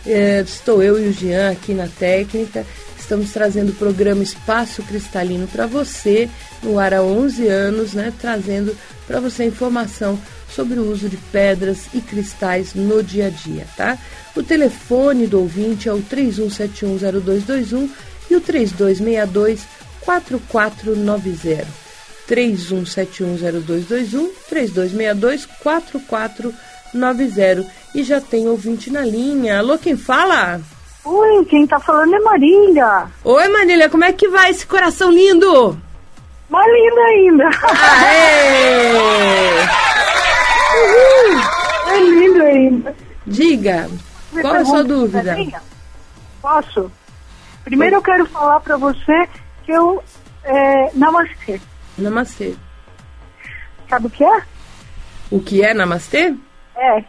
É, 0.06 0.42
estou 0.42 0.82
eu 0.82 1.02
e 1.02 1.08
o 1.08 1.12
Jean 1.12 1.52
aqui 1.52 1.72
na 1.72 1.88
técnica. 1.88 2.66
Estamos 3.04 3.30
trazendo 3.32 3.68
o 3.68 3.74
programa 3.74 4.22
Espaço 4.22 4.82
Cristalino 4.82 5.46
para 5.46 5.66
você, 5.66 6.26
no 6.62 6.78
ar 6.78 6.94
há 6.94 7.02
11 7.02 7.46
anos, 7.48 7.92
né? 7.92 8.10
Trazendo 8.18 8.74
para 9.06 9.20
você 9.20 9.44
informação 9.44 10.18
sobre 10.48 10.80
o 10.80 10.90
uso 10.90 11.10
de 11.10 11.18
pedras 11.18 11.80
e 11.92 12.00
cristais 12.00 12.72
no 12.72 13.02
dia 13.02 13.26
a 13.26 13.28
dia, 13.28 13.66
tá? 13.76 13.98
O 14.34 14.42
telefone 14.42 15.26
do 15.26 15.38
ouvinte 15.38 15.86
é 15.86 15.92
o 15.92 16.02
31710221 16.02 17.90
e 18.30 18.36
o 18.36 18.40
3262 18.40 19.66
4490. 20.00 21.66
31710221 22.26 24.30
3262 24.48 25.44
4490 25.62 27.70
e 27.94 28.02
já 28.02 28.18
tem 28.18 28.48
ouvinte 28.48 28.90
na 28.90 29.02
linha. 29.02 29.58
Alô, 29.58 29.76
quem 29.76 29.94
fala? 29.94 30.58
Oi, 31.04 31.44
quem 31.44 31.66
tá 31.66 31.78
falando 31.78 32.14
é 32.14 32.18
Marília. 32.20 33.06
Oi, 33.22 33.48
Marília, 33.48 33.90
como 33.90 34.04
é 34.04 34.12
que 34.12 34.26
vai 34.28 34.50
esse 34.50 34.66
coração 34.66 35.10
lindo? 35.10 35.78
Mais 36.48 36.66
lindo 36.66 37.00
ainda. 37.00 37.44
Aê! 38.02 38.94
Uhul. 40.74 41.40
É 41.92 42.00
lindo 42.00 42.42
ainda. 42.42 42.96
Diga, 43.26 43.88
qual 44.40 44.56
é 44.56 44.60
a 44.60 44.64
sua 44.64 44.82
dúvida? 44.82 45.36
Posso? 46.40 46.90
Primeiro 47.64 47.96
eu 47.96 48.02
quero 48.02 48.26
falar 48.26 48.60
para 48.60 48.76
você 48.76 49.28
que 49.64 49.72
eu. 49.72 50.02
É, 50.42 50.90
namastê. 50.94 51.60
Namastê. 51.96 52.54
Sabe 53.88 54.06
o 54.06 54.10
que 54.10 54.24
é? 54.24 54.42
O 55.30 55.40
que 55.40 55.62
é 55.62 55.72
namastê? 55.72 56.34
É. 56.76 57.04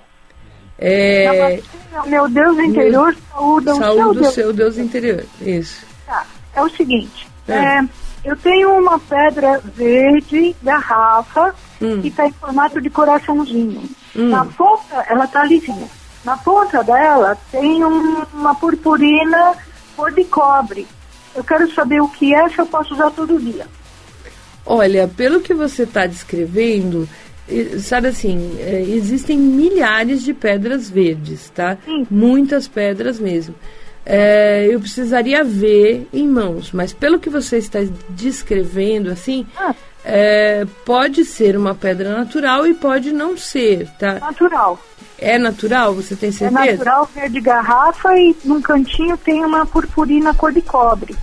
É. 0.78 1.60
Meu 2.08 2.28
Deus 2.28 2.58
interior, 2.60 3.16
saúde 3.32 3.70
o 3.70 3.76
saúde 3.76 4.04
seu, 4.04 4.14
Deus. 4.14 4.34
seu 4.34 4.54
Deus 4.54 4.78
interior. 4.78 5.24
Isso. 5.42 5.86
Tá. 6.06 6.26
É 6.54 6.62
o 6.62 6.70
seguinte: 6.70 7.28
É. 7.48 7.80
eu 8.24 8.36
tenho 8.36 8.78
uma 8.78 9.00
pedra 9.00 9.62
verde, 9.76 10.56
garrafa, 10.62 11.56
Hum. 11.82 12.02
que 12.02 12.10
está 12.10 12.28
em 12.28 12.32
formato 12.34 12.82
de 12.82 12.90
coraçãozinho. 12.90 13.84
Hum. 14.16 14.30
Na 14.30 14.46
ponta, 14.46 15.06
ela 15.10 15.26
está 15.26 15.44
lisinha. 15.46 15.88
Na 16.24 16.36
ponta 16.38 16.84
dela 16.84 17.38
tem 17.52 17.84
um- 17.86 18.24
uma 18.34 18.56
purpurina 18.56 19.54
cor 19.96 20.12
de 20.12 20.24
cobre. 20.26 20.88
Eu 21.36 21.44
quero 21.44 21.72
saber 21.74 22.02
o 22.02 22.08
que 22.10 22.34
é, 22.34 22.50
se 22.50 22.60
eu 22.60 22.66
posso 22.66 22.94
usar 22.94 23.12
todo 23.12 23.40
dia. 23.40 23.68
Olha, 24.66 25.08
pelo 25.08 25.42
que 25.42 25.54
você 25.54 25.84
está 25.84 26.06
descrevendo, 26.08 27.08
sabe 27.80 28.08
assim, 28.08 28.58
eh, 28.60 28.84
existem 28.88 29.38
milhares 29.38 30.24
de 30.24 30.34
pedras 30.34 30.90
verdes, 30.90 31.50
tá? 31.50 31.78
Sim. 31.86 32.06
Muitas 32.10 32.68
pedras 32.68 33.20
mesmo. 33.20 33.54
Eh, 34.06 34.68
eu 34.70 34.80
precisaria 34.80 35.44
ver 35.44 36.08
em 36.14 36.28
mãos, 36.28 36.72
mas 36.72 36.94
pelo 36.94 37.20
que 37.20 37.30
você 37.30 37.58
está 37.58 37.80
descrevendo, 38.10 39.10
assim, 39.12 39.46
Ah. 39.58 39.74
eh, 40.04 40.66
pode 40.86 41.26
ser 41.26 41.58
uma 41.58 41.74
pedra 41.74 42.16
natural 42.16 42.68
e 42.68 42.74
pode 42.74 43.12
não 43.12 43.36
ser, 43.36 43.88
tá? 44.00 44.20
Natural. 44.20 44.80
É 45.18 45.38
natural? 45.38 45.94
Você 45.96 46.16
tem 46.16 46.30
É 46.30 46.32
certeza? 46.32 46.72
natural, 46.74 47.10
verde 47.16 47.40
garrafa 47.42 48.16
e 48.16 48.36
num 48.44 48.62
cantinho 48.62 49.18
tem 49.18 49.44
uma 49.46 49.66
purpurina 49.66 50.34
cor 50.34 50.52
de 50.52 50.62
cobre. 50.62 51.16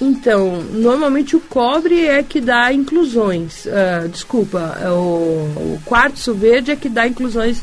Então, 0.00 0.56
normalmente 0.72 1.36
o 1.36 1.40
cobre 1.40 2.06
é 2.06 2.22
que 2.22 2.40
dá 2.40 2.72
inclusões. 2.72 3.66
ah, 3.66 4.06
desculpa, 4.08 4.76
é 4.82 4.90
o, 4.90 4.94
o 5.74 5.80
quartzo 5.84 6.34
verde 6.34 6.70
é 6.72 6.76
que 6.76 6.88
dá 6.88 7.06
inclusões 7.06 7.62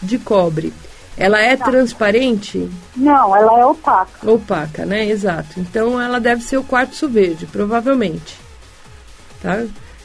de 0.00 0.18
cobre. 0.18 0.72
Ela 1.16 1.40
é 1.40 1.56
transparente? 1.56 2.70
Não, 2.96 3.36
ela 3.36 3.60
é 3.60 3.66
opaca. 3.66 4.30
Opaca, 4.30 4.86
né? 4.86 5.06
Exato. 5.08 5.60
Então 5.60 6.00
ela 6.00 6.18
deve 6.18 6.42
ser 6.42 6.56
o 6.56 6.64
quartzo 6.64 7.08
verde, 7.08 7.46
provavelmente. 7.46 8.38
Tá? 9.42 9.62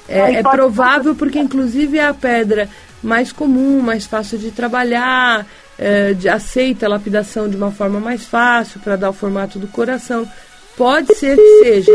É, 0.09 0.33
é 0.35 0.43
provável 0.43 1.15
porque, 1.15 1.39
inclusive, 1.39 1.97
é 1.97 2.07
a 2.07 2.13
pedra 2.13 2.67
mais 3.03 3.31
comum, 3.31 3.79
mais 3.81 4.05
fácil 4.05 4.37
de 4.37 4.51
trabalhar, 4.51 5.45
é, 5.77 6.13
de- 6.13 6.27
aceita 6.27 6.85
a 6.85 6.89
lapidação 6.89 7.47
de 7.47 7.55
uma 7.55 7.71
forma 7.71 7.99
mais 7.99 8.25
fácil 8.25 8.79
para 8.79 8.95
dar 8.95 9.09
o 9.09 9.13
formato 9.13 9.59
do 9.59 9.67
coração. 9.67 10.27
Pode 10.77 11.15
ser 11.15 11.35
que 11.35 11.59
seja, 11.63 11.91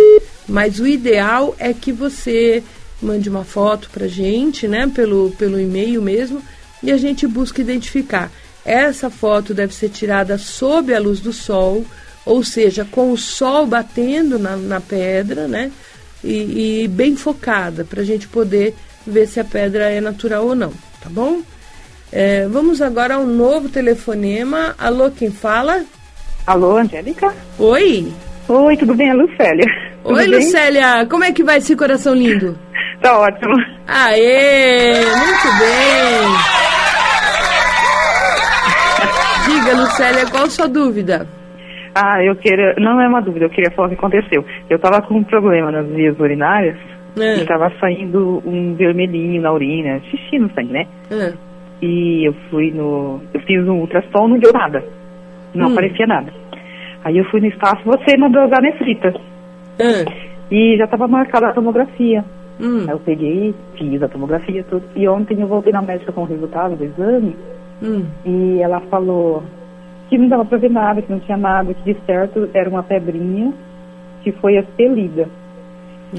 mas 0.48 0.80
o 0.80 0.86
ideal 0.86 1.54
é 1.56 1.72
que 1.72 1.92
você 1.92 2.64
mande 3.00 3.30
uma 3.30 3.44
foto 3.44 3.88
para 3.90 4.08
gente, 4.08 4.66
né, 4.66 4.90
pelo, 4.92 5.30
pelo 5.38 5.58
e-mail 5.60 6.02
mesmo, 6.02 6.42
e 6.82 6.90
a 6.90 6.96
gente 6.96 7.26
busca 7.26 7.60
identificar. 7.60 8.30
Essa 8.64 9.08
foto 9.08 9.54
deve 9.54 9.72
ser 9.72 9.88
tirada 9.88 10.36
sob 10.36 10.92
a 10.92 10.98
luz 10.98 11.20
do 11.20 11.32
sol, 11.32 11.84
ou 12.26 12.42
seja, 12.42 12.84
com 12.84 13.12
o 13.12 13.16
sol 13.16 13.66
batendo 13.66 14.38
na, 14.38 14.56
na 14.56 14.80
pedra, 14.80 15.46
né? 15.46 15.70
E, 16.22 16.82
e 16.82 16.88
bem 16.88 17.16
focada, 17.16 17.84
para 17.84 18.02
a 18.02 18.04
gente 18.04 18.28
poder 18.28 18.74
ver 19.06 19.26
se 19.26 19.40
a 19.40 19.44
pedra 19.44 19.90
é 19.90 20.00
natural 20.00 20.46
ou 20.46 20.54
não, 20.54 20.72
tá 21.00 21.08
bom? 21.08 21.42
É, 22.10 22.46
vamos 22.48 22.80
agora 22.80 23.14
ao 23.14 23.26
novo 23.26 23.68
telefonema. 23.68 24.74
Alô, 24.78 25.10
quem 25.10 25.30
fala? 25.30 25.84
Alô, 26.46 26.76
Angélica? 26.76 27.34
Oi! 27.58 28.12
Oi, 28.48 28.76
tudo 28.76 28.94
bem? 28.94 29.08
É 29.10 29.14
Lucélia. 29.14 29.64
Tudo 30.02 30.14
Oi, 30.16 30.24
bem? 30.28 30.34
Lucélia! 30.36 31.06
Como 31.08 31.24
é 31.24 31.32
que 31.32 31.42
vai 31.44 31.58
esse 31.58 31.76
coração 31.76 32.14
lindo? 32.14 32.56
Tá 33.00 33.18
ótimo. 33.18 33.54
Aê! 33.86 34.94
Muito 34.94 35.48
bem! 35.58 36.28
Diga, 39.46 39.76
Lucélia, 39.80 40.26
qual 40.30 40.44
a 40.44 40.50
sua 40.50 40.68
dúvida? 40.68 41.26
Ah, 41.94 42.22
eu 42.24 42.34
queria. 42.36 42.74
Não 42.78 43.00
é 43.00 43.06
uma 43.08 43.20
dúvida, 43.20 43.44
eu 43.46 43.50
queria 43.50 43.70
falar 43.72 43.88
o 43.88 43.90
que 43.90 43.96
aconteceu. 43.96 44.44
Eu 44.68 44.78
tava 44.78 45.02
com 45.02 45.14
um 45.14 45.24
problema 45.24 45.70
nas 45.70 45.86
vias 45.88 46.18
urinárias 46.18 46.76
É. 47.20 47.36
e 47.36 47.46
tava 47.46 47.70
saindo 47.80 48.42
um 48.46 48.74
vermelhinho 48.74 49.42
na 49.42 49.52
urina, 49.52 50.00
xixi 50.10 50.38
no 50.38 50.48
sangue, 50.54 50.72
né? 50.72 50.86
Ah, 51.10 51.32
E 51.82 52.26
eu 52.28 52.34
fui 52.50 52.70
no. 52.70 53.20
Eu 53.34 53.40
fiz 53.40 53.58
um 53.66 53.80
ultrassom, 53.80 54.28
não 54.28 54.38
deu 54.38 54.52
nada. 54.52 54.82
Não 55.54 55.68
Hum. 55.68 55.72
aparecia 55.72 56.06
nada. 56.06 56.32
Aí 57.04 57.18
eu 57.18 57.24
fui 57.26 57.40
no 57.40 57.46
espaço, 57.46 57.82
você 57.84 58.16
mandou 58.16 58.44
usar 58.44 58.60
nefrita. 58.60 59.12
ah, 59.80 60.12
E 60.50 60.76
já 60.76 60.86
tava 60.86 61.08
marcada 61.08 61.48
a 61.48 61.52
tomografia. 61.52 62.24
hum, 62.60 62.84
Aí 62.86 62.90
eu 62.90 63.00
peguei, 63.00 63.54
fiz 63.76 64.02
a 64.02 64.08
tomografia 64.08 64.64
tudo. 64.68 64.84
E 64.94 65.08
ontem 65.08 65.40
eu 65.40 65.46
voltei 65.48 65.72
na 65.72 65.82
médica 65.82 66.12
com 66.12 66.22
o 66.22 66.26
resultado 66.26 66.76
do 66.76 66.84
exame. 66.84 67.36
hum. 67.82 68.04
E 68.24 68.60
ela 68.62 68.80
falou 68.82 69.42
que 70.08 70.16
não 70.18 70.28
dava 70.28 70.44
pra 70.44 70.58
ver 70.58 70.70
nada, 70.70 71.00
que 71.02 71.10
não 71.10 71.18
tinha 71.20 71.36
nada, 71.38 71.72
que 71.74 71.82
de 71.92 71.98
certo 72.06 72.48
era 72.54 72.68
uma 72.68 72.82
pedrinha 72.82 73.52
que 74.22 74.30
foi 74.32 74.56
expelida. 74.56 75.28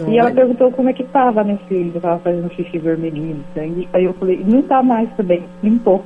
E 0.07 0.17
ela 0.17 0.29
Olha. 0.29 0.35
perguntou 0.35 0.71
como 0.71 0.89
é 0.89 0.93
que 0.93 1.03
tava, 1.03 1.43
né, 1.43 1.57
se 1.67 1.73
ele 1.75 1.99
tava 1.99 2.17
fazendo 2.19 2.51
xixi 2.55 2.79
vermelhinho 2.79 3.43
sangue. 3.53 3.87
Aí 3.93 4.03
eu 4.05 4.13
falei, 4.15 4.43
não 4.43 4.63
tá 4.63 4.81
mais 4.81 5.07
também, 5.15 5.43
limpou. 5.61 6.03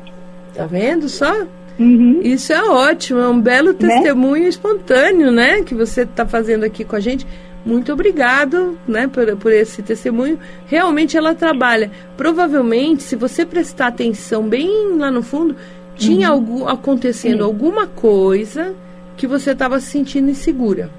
Tá 0.54 0.66
vendo 0.66 1.08
só? 1.08 1.32
Uhum. 1.80 2.20
Isso 2.24 2.52
é 2.54 2.64
ótimo, 2.64 3.20
é 3.20 3.28
um 3.28 3.40
belo 3.40 3.74
testemunho 3.74 4.48
espontâneo, 4.48 5.32
né? 5.32 5.62
Que 5.64 5.76
você 5.76 6.02
está 6.02 6.26
fazendo 6.26 6.64
aqui 6.64 6.84
com 6.84 6.96
a 6.96 7.00
gente. 7.00 7.26
Muito 7.66 7.92
obrigado, 7.92 8.78
né, 8.88 9.08
por, 9.08 9.36
por 9.36 9.52
esse 9.52 9.84
testemunho. 9.84 10.40
Realmente 10.68 11.18
ela 11.18 11.36
trabalha. 11.36 11.92
Provavelmente, 12.16 13.04
se 13.04 13.16
você 13.16 13.46
prestar 13.46 13.88
atenção 13.88 14.44
bem 14.48 14.98
lá 14.98 15.12
no 15.12 15.22
fundo, 15.22 15.56
tinha 15.96 16.30
algum, 16.30 16.66
acontecendo 16.68 17.44
alguma 17.44 17.86
coisa 17.86 18.74
que 19.18 19.28
você 19.28 19.52
estava 19.52 19.80
se 19.82 19.88
sentindo 19.88 20.30
insegura. 20.30 20.90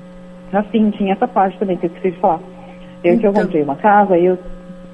Assim, 0.52 0.90
tinha 0.90 1.14
essa 1.14 1.26
parte 1.26 1.58
também 1.58 1.76
que 1.78 1.86
eu 1.86 1.90
esqueci 1.90 2.14
de 2.14 2.20
falar. 2.20 2.40
Eu 3.02 3.18
que 3.18 3.26
eu 3.26 3.30
Então. 3.30 3.42
comprei 3.44 3.62
uma 3.62 3.76
casa, 3.76 4.18
eu 4.18 4.38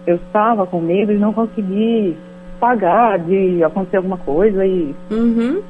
eu 0.07 0.17
estava 0.17 0.67
com 0.67 0.81
medo 0.81 1.13
de 1.15 1.19
não 1.19 1.33
conseguir 1.33 2.15
pagar, 2.61 3.19
de 3.19 3.65
acontecer 3.65 3.97
alguma 3.97 4.19
coisa 4.19 4.65
e 4.67 4.95
Uhum. 5.11 5.63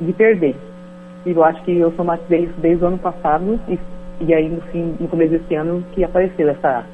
De 0.00 0.12
perder. 0.12 0.56
E 1.26 1.30
eu 1.30 1.44
acho 1.44 1.62
que 1.64 1.76
eu 1.76 1.92
somatizei 1.92 2.44
isso 2.44 2.60
desde 2.60 2.84
o 2.84 2.88
ano 2.88 2.98
passado 2.98 3.60
e, 3.68 3.78
e 4.20 4.34
aí 4.34 4.48
no, 4.48 4.60
fim, 4.62 4.96
no 4.98 5.08
começo 5.08 5.32
desse 5.32 5.54
ano 5.54 5.84
que 5.92 6.04
apareceu 6.04 6.48
essa, 6.48 6.84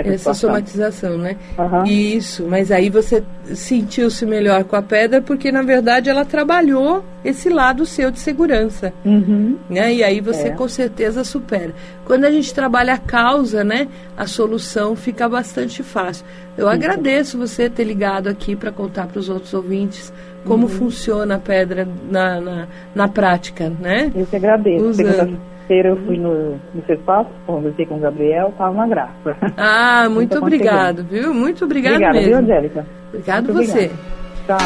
essa, 0.00 0.30
Essa 0.30 0.34
somatização, 0.34 1.18
né? 1.18 1.36
Aham. 1.58 1.84
Isso, 1.86 2.46
mas 2.48 2.70
aí 2.70 2.88
você 2.90 3.22
sentiu-se 3.54 4.24
melhor 4.26 4.64
com 4.64 4.76
a 4.76 4.82
pedra 4.82 5.20
porque, 5.20 5.50
na 5.50 5.62
verdade, 5.62 6.08
ela 6.10 6.24
trabalhou 6.24 7.04
esse 7.24 7.48
lado 7.48 7.84
seu 7.86 8.10
de 8.10 8.18
segurança. 8.20 8.92
Uhum. 9.04 9.56
né? 9.68 9.92
E 9.94 10.02
aí 10.04 10.20
você 10.20 10.48
É. 10.48 10.50
com 10.50 10.68
certeza 10.68 11.24
supera. 11.24 11.72
Quando 12.04 12.24
a 12.24 12.30
gente 12.30 12.52
trabalha 12.54 12.94
a 12.94 12.98
causa, 12.98 13.64
né, 13.64 13.88
a 14.16 14.26
solução 14.26 14.94
fica 14.96 15.28
bastante 15.28 15.82
fácil. 15.82 16.24
Eu 16.56 16.68
agradeço 16.68 17.38
você 17.38 17.68
ter 17.70 17.84
ligado 17.84 18.28
aqui 18.28 18.56
para 18.56 18.70
contar 18.72 19.06
para 19.06 19.18
os 19.18 19.28
outros 19.28 19.52
ouvintes 19.54 20.12
como 20.44 20.64
Uhum. 20.64 20.68
funciona 20.68 21.34
a 21.36 21.38
pedra 21.38 21.86
na, 22.10 22.40
na, 22.40 22.66
na 22.94 23.08
prática, 23.08 23.70
né? 23.80 24.10
Eu 24.14 24.26
que 24.26 24.36
agradeço. 24.36 24.84
Usando. 24.84 25.38
Segunda-feira 25.68 25.88
eu 25.90 25.96
fui 26.06 26.16
no, 26.16 26.52
no 26.74 26.86
seu 26.86 26.94
espaço, 26.96 27.28
conversei 27.46 27.84
com 27.84 27.96
o 27.96 28.00
Gabriel, 28.00 28.52
tava 28.56 28.70
uma 28.70 28.88
graça. 28.88 29.36
Ah, 29.56 30.08
muito 30.10 30.32
Muito 30.32 30.38
obrigado, 30.38 31.04
viu? 31.04 31.34
Muito 31.34 31.64
obrigado 31.64 31.92
Obrigada, 31.92 32.18
viu, 32.18 32.28
mesmo. 32.28 32.42
Angélica? 32.42 32.86
Obrigado 33.08 33.52
Muito 33.52 33.66
você. 33.66 33.72
obrigada. 33.84 33.98
Tchau. 34.46 34.58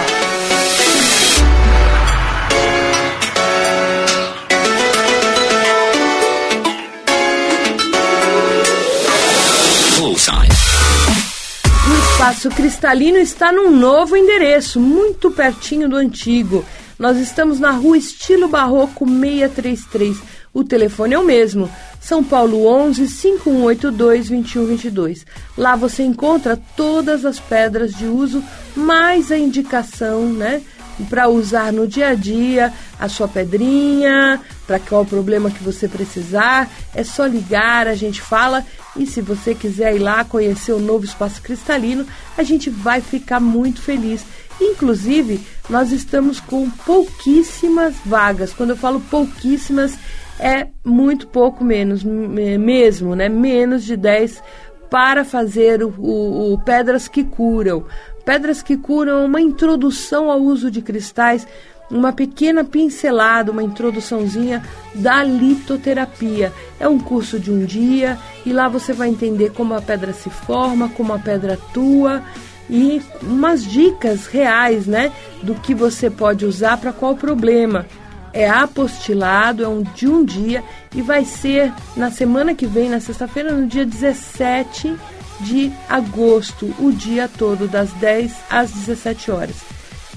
O 11.84 12.12
Espaço 12.12 12.48
Cristalino 12.50 13.18
está 13.18 13.50
num 13.50 13.70
novo 13.70 14.16
endereço, 14.16 14.78
muito 14.78 15.30
pertinho 15.32 15.88
do 15.88 15.96
antigo. 15.96 16.64
Nós 16.98 17.18
estamos 17.18 17.58
na 17.58 17.72
rua 17.72 17.98
Estilo 17.98 18.46
Barroco 18.46 19.04
633. 19.04 20.41
O 20.54 20.62
telefone 20.62 21.14
é 21.14 21.18
o 21.18 21.24
mesmo, 21.24 21.70
São 21.98 22.22
Paulo 22.22 22.66
11 22.66 23.08
5182 23.08 24.28
2122. 24.28 25.26
Lá 25.56 25.74
você 25.74 26.02
encontra 26.02 26.60
todas 26.76 27.24
as 27.24 27.40
pedras 27.40 27.94
de 27.94 28.04
uso, 28.04 28.44
mais 28.76 29.32
a 29.32 29.38
indicação, 29.38 30.26
né? 30.26 30.60
Para 31.08 31.26
usar 31.26 31.72
no 31.72 31.88
dia 31.88 32.08
a 32.08 32.14
dia, 32.14 32.70
a 33.00 33.08
sua 33.08 33.26
pedrinha, 33.26 34.38
para 34.66 34.78
qual 34.78 35.06
problema 35.06 35.50
que 35.50 35.64
você 35.64 35.88
precisar, 35.88 36.70
é 36.94 37.02
só 37.02 37.24
ligar, 37.24 37.88
a 37.88 37.94
gente 37.94 38.20
fala. 38.20 38.62
E 38.94 39.06
se 39.06 39.22
você 39.22 39.54
quiser 39.54 39.96
ir 39.96 40.00
lá 40.00 40.22
conhecer 40.22 40.72
o 40.72 40.78
novo 40.78 41.06
espaço 41.06 41.40
cristalino, 41.40 42.06
a 42.36 42.42
gente 42.42 42.68
vai 42.68 43.00
ficar 43.00 43.40
muito 43.40 43.80
feliz. 43.80 44.22
Inclusive, 44.60 45.40
nós 45.68 45.92
estamos 45.92 46.40
com 46.40 46.68
pouquíssimas 46.68 47.94
vagas. 48.04 48.52
Quando 48.52 48.70
eu 48.70 48.76
falo 48.76 49.00
pouquíssimas, 49.00 49.94
é 50.38 50.68
muito 50.84 51.26
pouco 51.26 51.64
menos, 51.64 52.02
m- 52.04 52.58
mesmo, 52.58 53.14
né? 53.14 53.28
Menos 53.28 53.84
de 53.84 53.96
10 53.96 54.42
para 54.90 55.24
fazer 55.24 55.82
o, 55.82 55.88
o- 55.98 56.52
o 56.54 56.58
Pedras 56.58 57.08
que 57.08 57.24
Curam. 57.24 57.84
Pedras 58.24 58.62
que 58.62 58.76
Curam 58.76 59.18
é 59.22 59.24
uma 59.24 59.40
introdução 59.40 60.30
ao 60.30 60.40
uso 60.40 60.70
de 60.70 60.80
cristais 60.82 61.46
uma 61.90 62.12
pequena 62.12 62.64
pincelada, 62.64 63.52
uma 63.52 63.62
introduçãozinha 63.62 64.62
da 64.94 65.22
litoterapia. 65.22 66.50
É 66.80 66.88
um 66.88 66.98
curso 66.98 67.38
de 67.38 67.50
um 67.50 67.64
dia 67.66 68.16
e 68.46 68.52
lá 68.52 68.66
você 68.68 68.92
vai 68.94 69.08
entender 69.10 69.52
como 69.52 69.74
a 69.74 69.82
pedra 69.82 70.12
se 70.14 70.30
forma, 70.30 70.88
como 70.88 71.12
a 71.12 71.18
pedra 71.18 71.54
atua 71.54 72.22
e 72.70 73.02
umas 73.22 73.62
dicas 73.62 74.26
reais, 74.26 74.86
né, 74.86 75.12
do 75.42 75.54
que 75.54 75.74
você 75.74 76.08
pode 76.08 76.46
usar 76.46 76.78
para 76.78 76.92
qual 76.92 77.14
problema. 77.14 77.84
É 78.32 78.48
apostilado, 78.48 79.62
é 79.62 79.68
um 79.68 79.82
de 79.82 80.08
um 80.08 80.24
dia 80.24 80.64
e 80.94 81.02
vai 81.02 81.24
ser 81.24 81.72
na 81.96 82.10
semana 82.10 82.54
que 82.54 82.66
vem, 82.66 82.88
na 82.88 83.00
sexta-feira, 83.00 83.52
no 83.52 83.66
dia 83.66 83.84
17 83.84 84.96
de 85.40 85.72
agosto, 85.88 86.72
o 86.78 86.92
dia 86.92 87.28
todo, 87.28 87.68
das 87.68 87.92
10 87.94 88.32
às 88.48 88.70
17 88.70 89.30
horas. 89.30 89.56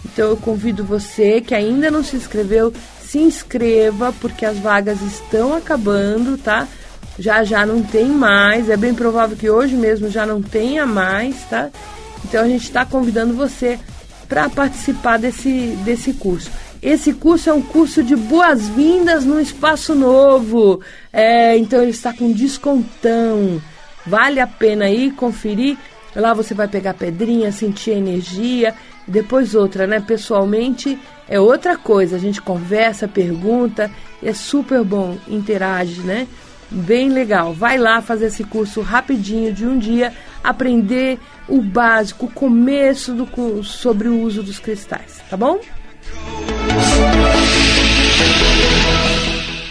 Então 0.06 0.30
eu 0.30 0.38
convido 0.38 0.84
você 0.84 1.42
que 1.42 1.54
ainda 1.54 1.90
não 1.90 2.04
se 2.04 2.16
inscreveu, 2.16 2.72
se 3.02 3.18
inscreva, 3.18 4.14
porque 4.22 4.46
as 4.46 4.58
vagas 4.58 5.02
estão 5.02 5.54
acabando, 5.54 6.38
tá? 6.38 6.68
Já 7.18 7.44
já 7.44 7.66
não 7.66 7.82
tem 7.82 8.06
mais, 8.08 8.70
é 8.70 8.78
bem 8.78 8.94
provável 8.94 9.36
que 9.36 9.50
hoje 9.50 9.76
mesmo 9.76 10.10
já 10.10 10.26
não 10.26 10.42
tenha 10.42 10.86
mais, 10.86 11.36
tá? 11.50 11.70
Então 12.24 12.44
a 12.44 12.48
gente 12.48 12.64
está 12.64 12.86
convidando 12.86 13.34
você 13.34 13.80
para 14.28 14.50
participar 14.50 15.18
desse, 15.18 15.78
desse 15.84 16.14
curso. 16.14 16.50
Esse 16.86 17.14
curso 17.14 17.50
é 17.50 17.54
um 17.54 17.64
curso 17.64 18.04
de 18.04 18.16
boas-vindas 18.16 19.26
no 19.26 19.42
espaço 19.42 19.96
novo. 19.96 20.82
É, 21.12 21.58
então 21.58 21.82
ele 21.82 21.90
está 21.90 22.14
com 22.14 22.32
descontão. 22.32 23.60
Vale 24.06 24.40
a 24.40 24.46
pena 24.46 24.88
ir 24.88 25.14
conferir. 25.14 25.80
Lá 26.16 26.32
você 26.32 26.54
vai 26.54 26.68
pegar 26.68 26.94
pedrinha, 26.94 27.52
sentir 27.52 27.90
energia. 27.90 28.76
Depois 29.08 29.56
outra, 29.56 29.88
né? 29.88 30.00
Pessoalmente 30.00 30.96
é 31.28 31.40
outra 31.40 31.76
coisa. 31.76 32.18
A 32.18 32.20
gente 32.20 32.40
conversa, 32.40 33.08
pergunta. 33.08 33.90
É 34.22 34.32
super 34.32 34.84
bom, 34.84 35.18
interage, 35.28 36.02
né? 36.02 36.28
Bem 36.70 37.10
legal. 37.10 37.52
Vai 37.52 37.80
lá 37.80 38.00
fazer 38.00 38.28
esse 38.28 38.44
curso 38.44 38.82
rapidinho 38.82 39.52
de 39.52 39.66
um 39.66 39.80
dia, 39.80 40.14
aprender 40.44 41.18
o 41.48 41.64
básico, 41.64 42.28
o 42.28 42.32
começo 42.32 43.12
do, 43.12 43.64
sobre 43.64 44.08
o 44.08 44.22
uso 44.22 44.44
dos 44.44 44.60
cristais, 44.60 45.20
tá 45.28 45.36
bom? 45.36 45.60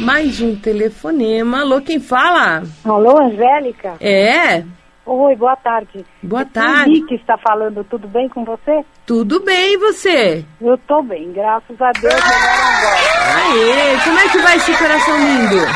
Mais 0.00 0.40
um 0.40 0.54
telefonema. 0.56 1.60
Alô, 1.60 1.80
quem 1.80 1.98
fala? 2.00 2.62
Alô, 2.84 3.18
Angélica? 3.22 3.94
É? 4.00 4.64
Oi, 5.06 5.36
boa 5.36 5.56
tarde. 5.56 6.04
Boa 6.22 6.44
tarde. 6.44 7.02
O 7.02 7.06
que 7.06 7.14
está 7.16 7.36
falando, 7.38 7.84
tudo 7.84 8.08
bem 8.08 8.28
com 8.28 8.44
você? 8.44 8.84
Tudo 9.06 9.40
bem, 9.44 9.74
e 9.74 9.78
você? 9.78 10.44
Eu 10.60 10.78
tô 10.78 11.02
bem, 11.02 11.30
graças 11.32 11.80
a 11.80 11.90
Deus. 11.92 12.14
Aê, 12.14 13.98
como 14.04 14.18
é 14.18 14.28
que 14.30 14.38
vai 14.38 14.56
esse 14.56 14.76
coração 14.78 15.16
lindo? 15.18 15.66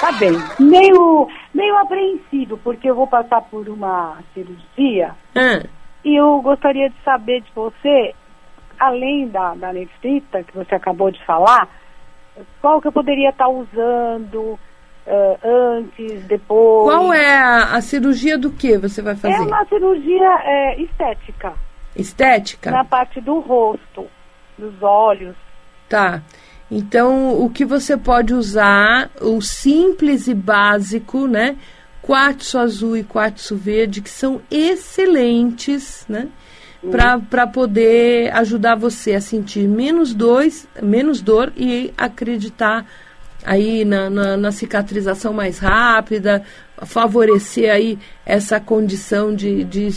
Tá 0.00 0.12
bem. 0.12 0.32
Meio, 0.58 1.28
meio 1.54 1.76
apreensivo, 1.78 2.58
porque 2.64 2.88
eu 2.90 2.94
vou 2.94 3.06
passar 3.06 3.42
por 3.42 3.68
uma 3.68 4.18
cirurgia. 4.34 5.14
Ah, 5.36 5.62
E 6.04 6.16
eu 6.18 6.40
gostaria 6.42 6.88
de 6.88 6.96
saber 7.04 7.42
de 7.42 7.52
você, 7.54 8.14
além 8.86 9.28
da, 9.28 9.54
da 9.54 9.72
nefrita 9.72 10.42
que 10.42 10.54
você 10.54 10.74
acabou 10.74 11.10
de 11.10 11.24
falar, 11.24 11.68
qual 12.60 12.80
que 12.80 12.88
eu 12.88 12.92
poderia 12.92 13.30
estar 13.30 13.48
usando 13.48 14.58
eh, 15.06 15.38
antes, 15.44 16.24
depois? 16.24 16.90
qual 16.94 17.12
é 17.12 17.38
a, 17.38 17.74
a 17.76 17.80
cirurgia 17.80 18.36
do 18.38 18.50
que 18.50 18.76
você 18.78 19.00
vai 19.02 19.12
É 19.14 19.16
fazer? 19.16 19.40
uma 19.42 19.64
cirurgia 19.66 20.40
eh, 20.44 20.82
estética, 20.82 21.52
Estética? 21.94 22.70
na 22.70 22.84
parte 22.84 23.20
do 23.20 23.40
rosto, 23.40 24.06
dos 24.58 24.82
olhos. 24.82 25.36
Tá. 25.88 26.22
Então, 26.70 27.38
o 27.42 27.50
que 27.50 27.64
você 27.66 27.96
pode 27.98 28.32
usar, 28.32 29.10
o 29.20 29.42
simples 29.42 30.26
e 30.26 30.32
básico, 30.34 31.26
né? 31.26 31.56
Quartzo 32.00 32.58
azul 32.58 32.96
e 32.96 33.04
quartzo 33.04 33.56
verde, 33.56 34.00
que 34.00 34.08
são 34.08 34.40
excelentes, 34.50 36.06
né? 36.08 36.28
Para 36.90 37.46
poder 37.46 38.34
ajudar 38.34 38.74
você 38.74 39.14
a 39.14 39.20
sentir 39.20 39.68
menos, 39.68 40.12
dois, 40.12 40.66
menos 40.82 41.20
dor 41.20 41.52
e 41.56 41.92
acreditar 41.96 42.84
aí 43.44 43.84
na, 43.84 44.10
na, 44.10 44.36
na 44.36 44.52
cicatrização 44.52 45.32
mais 45.32 45.58
rápida, 45.58 46.42
favorecer 46.84 47.72
aí 47.72 47.98
essa 48.26 48.58
condição 48.58 49.34
de, 49.34 49.62
de 49.64 49.90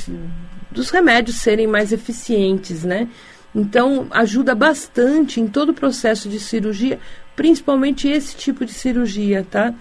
dos 0.72 0.90
remédios 0.90 1.38
serem 1.38 1.68
mais 1.68 1.92
eficientes, 1.92 2.84
né? 2.84 3.08
Então, 3.54 4.08
ajuda 4.12 4.54
bastante 4.54 5.40
em 5.40 5.48
todo 5.48 5.70
o 5.70 5.74
processo 5.74 6.28
de 6.28 6.40
cirurgia, 6.40 7.00
principalmente 7.36 8.08
esse 8.08 8.36
tipo 8.36 8.66
de 8.66 8.74
cirurgia, 8.74 9.46
tá? 9.50 9.74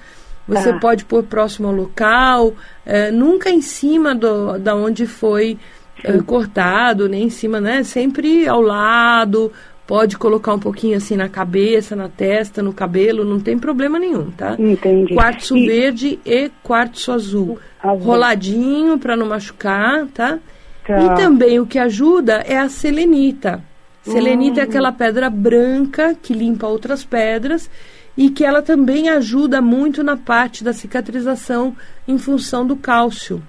Você 0.47 0.73
Tá. 0.73 0.79
pode 0.79 1.05
pôr 1.05 1.25
próximo 1.25 1.69
ao 1.69 1.75
local, 1.75 2.55
eh, 2.87 3.11
nunca 3.11 3.51
em 3.51 3.61
cima 3.63 4.15
do, 4.15 4.59
da 4.59 4.77
onde 4.77 5.07
foi 5.07 5.59
eh, 6.03 6.19
cortado, 6.23 7.09
nem 7.09 7.25
em 7.25 7.31
cima, 7.31 7.61
né? 7.61 7.83
Sempre 7.83 8.49
ao 8.49 8.61
lado, 8.61 9.53
pode 9.87 10.17
colocar 10.17 10.55
um 10.55 10.59
pouquinho 10.59 10.97
assim 10.97 11.17
na 11.17 11.29
cabeça, 11.29 11.95
na 11.95 12.09
testa, 12.09 12.63
no 12.63 12.73
cabelo, 12.73 13.25
não 13.25 13.39
tem 13.39 13.59
problema 13.59 13.99
nenhum, 13.99 14.31
tá? 14.31 14.57
Entendi. 14.59 15.15
Quartzo 15.15 15.57
E- 15.57 15.67
verde 15.67 16.19
e 16.25 16.51
quartzo 16.63 17.13
azul. 17.13 17.59
Azul. 17.83 18.07
Roladinho 18.07 18.99
para 18.99 19.17
não 19.17 19.27
machucar, 19.27 20.07
tá? 20.07 20.39
Tá. 20.87 20.99
E 20.99 21.15
também 21.17 21.61
o 21.61 21.67
que 21.67 21.79
ajuda 21.79 22.45
é 22.47 22.59
a 22.59 22.69
selenita. 22.69 23.63
Selenita 24.03 24.61
é 24.61 24.65
aquela 24.65 24.93
pedra 24.93 25.31
branca 25.31 26.15
que 26.15 26.35
limpa 26.35 26.67
outras 26.67 27.03
pedras 27.03 27.71
e 28.17 28.29
que 28.29 28.45
ela 28.45 28.61
também 28.61 29.09
ajuda 29.09 29.63
muito 29.63 30.05
na 30.05 30.15
parte 30.15 30.63
da 30.63 30.75
cicatrização 30.75 31.75
em 32.07 32.19
função 32.19 32.67
do 32.67 32.77
cálcio. 32.77 33.43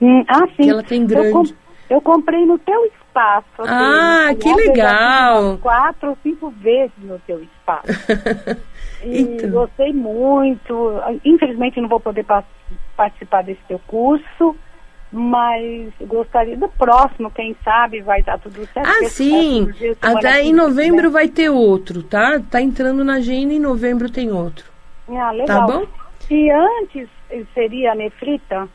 Hum, 0.00 0.24
ah, 0.28 0.46
sim. 0.56 0.64
Que 0.64 0.70
ela 0.70 0.82
tem 0.82 1.06
grande. 1.06 1.54
Eu 1.90 2.00
comprei 2.00 2.46
no 2.46 2.58
teu 2.58 2.84
espaço. 2.86 3.46
assim, 3.58 3.68
Ah, 3.68 4.34
que 4.40 4.52
legal. 4.54 5.58
Quatro 5.58 6.10
ou 6.10 6.18
cinco 6.22 6.50
vezes 6.50 6.92
no 6.98 7.18
teu 7.20 7.42
espaço. 7.42 7.86
E 9.02 9.22
Então. 9.22 9.50
gostei 9.50 9.92
muito. 9.94 10.92
Infelizmente 11.24 11.80
não 11.80 11.88
vou 11.88 11.98
poder 12.00 12.22
pa- 12.22 12.44
participar 12.96 13.42
desse 13.42 13.60
teu 13.66 13.78
curso, 13.86 14.54
mas 15.10 15.90
gostaria 16.02 16.54
do 16.56 16.68
próximo, 16.68 17.30
quem 17.30 17.56
sabe 17.64 18.02
vai 18.02 18.22
dar 18.22 18.38
tudo 18.38 18.66
certo. 18.74 18.86
Ah, 18.86 19.04
sim. 19.08 19.68
Até 20.02 20.40
em 20.40 20.44
vem, 20.44 20.52
novembro 20.52 21.04
né? 21.04 21.08
vai 21.08 21.28
ter 21.28 21.48
outro, 21.48 22.02
tá? 22.02 22.40
Tá 22.50 22.60
entrando 22.60 23.02
na 23.02 23.14
agenda, 23.14 23.54
em 23.54 23.58
novembro 23.58 24.10
tem 24.10 24.30
outro. 24.30 24.66
Ah, 25.08 25.30
legal. 25.32 25.46
Tá 25.46 25.60
bom? 25.78 25.86
E 26.30 26.50
antes 26.50 27.08
eh, 27.30 27.42
seria 27.54 27.92
a 27.92 27.94
nefrita? 27.94 28.68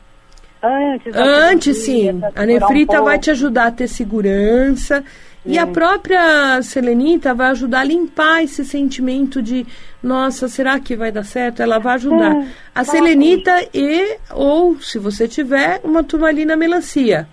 Antes, 0.62 1.14
Antes, 1.14 1.76
sim. 1.78 2.20
A 2.34 2.44
nefrita 2.46 3.00
um 3.00 3.04
vai 3.04 3.18
te 3.18 3.30
ajudar 3.30 3.66
a 3.66 3.70
ter 3.70 3.88
segurança. 3.88 5.04
E 5.48 5.58
a 5.58 5.66
própria 5.66 6.60
selenita 6.60 7.32
vai 7.32 7.50
ajudar 7.50 7.80
a 7.80 7.84
limpar 7.84 8.42
esse 8.42 8.64
sentimento 8.64 9.40
de, 9.40 9.64
nossa, 10.02 10.48
será 10.48 10.80
que 10.80 10.96
vai 10.96 11.12
dar 11.12 11.24
certo? 11.24 11.62
Ela 11.62 11.78
vai 11.78 11.94
ajudar. 11.94 12.34
É, 12.34 12.46
a 12.74 12.82
vai 12.82 12.84
selenita 12.84 13.52
e, 13.72 14.16
ou, 14.34 14.80
se 14.80 14.98
você 14.98 15.28
tiver, 15.28 15.80
uma 15.84 16.02
turmalina 16.02 16.56
melancia. 16.56 17.28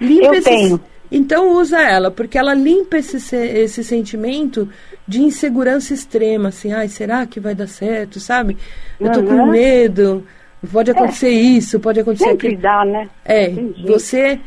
Limpa 0.00 0.34
Eu 0.34 0.42
tenho. 0.42 0.80
Então 1.08 1.52
usa 1.52 1.78
ela, 1.80 2.10
porque 2.10 2.36
ela 2.36 2.52
limpa 2.52 2.96
esse, 2.96 3.20
se- 3.20 3.36
esse 3.36 3.84
sentimento 3.84 4.68
de 5.06 5.22
insegurança 5.22 5.94
extrema, 5.94 6.48
assim, 6.48 6.72
ai, 6.72 6.88
será 6.88 7.24
que 7.26 7.38
vai 7.38 7.54
dar 7.54 7.68
certo, 7.68 8.18
sabe? 8.18 8.56
Eu 8.98 9.12
tô 9.12 9.22
com 9.22 9.34
Uhum. 9.34 9.50
medo, 9.50 10.26
pode 10.70 10.90
acontecer 10.90 11.30
isso, 11.30 11.80
pode 11.80 12.00
acontecer 12.00 12.24
Sempre 12.30 12.46
aquilo. 12.48 12.62
dá, 12.62 12.84
né? 12.84 13.08
É, 13.24 13.46
Entendi. 13.50 13.86
você 13.86 14.38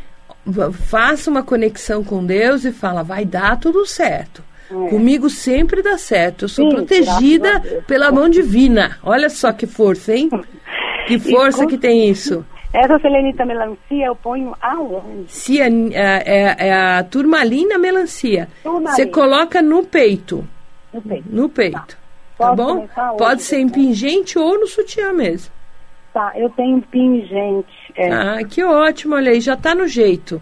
faça 0.71 1.29
uma 1.29 1.43
conexão 1.43 2.03
com 2.03 2.23
Deus 2.25 2.63
e 2.65 2.71
fala, 2.71 3.03
vai 3.03 3.25
dar 3.25 3.59
tudo 3.59 3.85
certo. 3.85 4.43
É. 4.69 4.89
Comigo 4.89 5.29
sempre 5.29 5.81
dá 5.83 5.97
certo. 5.97 6.45
Eu 6.45 6.49
sou 6.49 6.69
Sim, 6.69 6.75
protegida 6.75 7.61
pela 7.87 8.11
mão 8.11 8.27
divina. 8.29 8.97
Olha 9.03 9.29
só 9.29 9.51
que 9.51 9.65
força, 9.67 10.13
hein? 10.15 10.29
Que 11.07 11.19
força 11.19 11.59
com- 11.63 11.67
que 11.67 11.77
tem 11.77 12.09
isso. 12.09 12.43
Essa 12.73 12.97
selenita 12.97 13.45
melancia 13.45 14.07
eu 14.07 14.15
ponho 14.15 14.55
aonde? 14.59 15.25
Se 15.31 15.61
é, 15.61 15.67
é- 15.93 16.55
é 16.67 16.73
a 16.73 17.03
turmalina 17.03 17.77
melancia. 17.77 18.49
Turmalina. 18.63 18.91
Você 18.91 19.05
coloca 19.05 19.61
no 19.61 19.83
peito. 19.85 20.43
No 20.91 20.99
peito. 21.03 21.25
No 21.29 21.47
peito. 21.47 21.95
Tá 22.37 22.47
Pode 22.47 22.55
bom? 22.57 22.87
Pode 23.19 23.43
ser 23.43 23.59
em 23.59 23.65
então. 23.67 23.75
pingente 23.79 24.39
ou 24.39 24.59
no 24.59 24.65
sutiã 24.65 25.13
mesmo. 25.13 25.53
Tá, 26.15 26.31
eu 26.37 26.49
tenho 26.51 26.81
pingente. 26.83 27.67
É, 27.93 28.09
Ah, 28.09 28.37
que 28.49 28.63
ótimo, 28.63 29.15
olha 29.15 29.33
aí, 29.33 29.41
já 29.41 29.57
tá 29.57 29.75
no 29.75 29.85
jeito. 29.85 30.41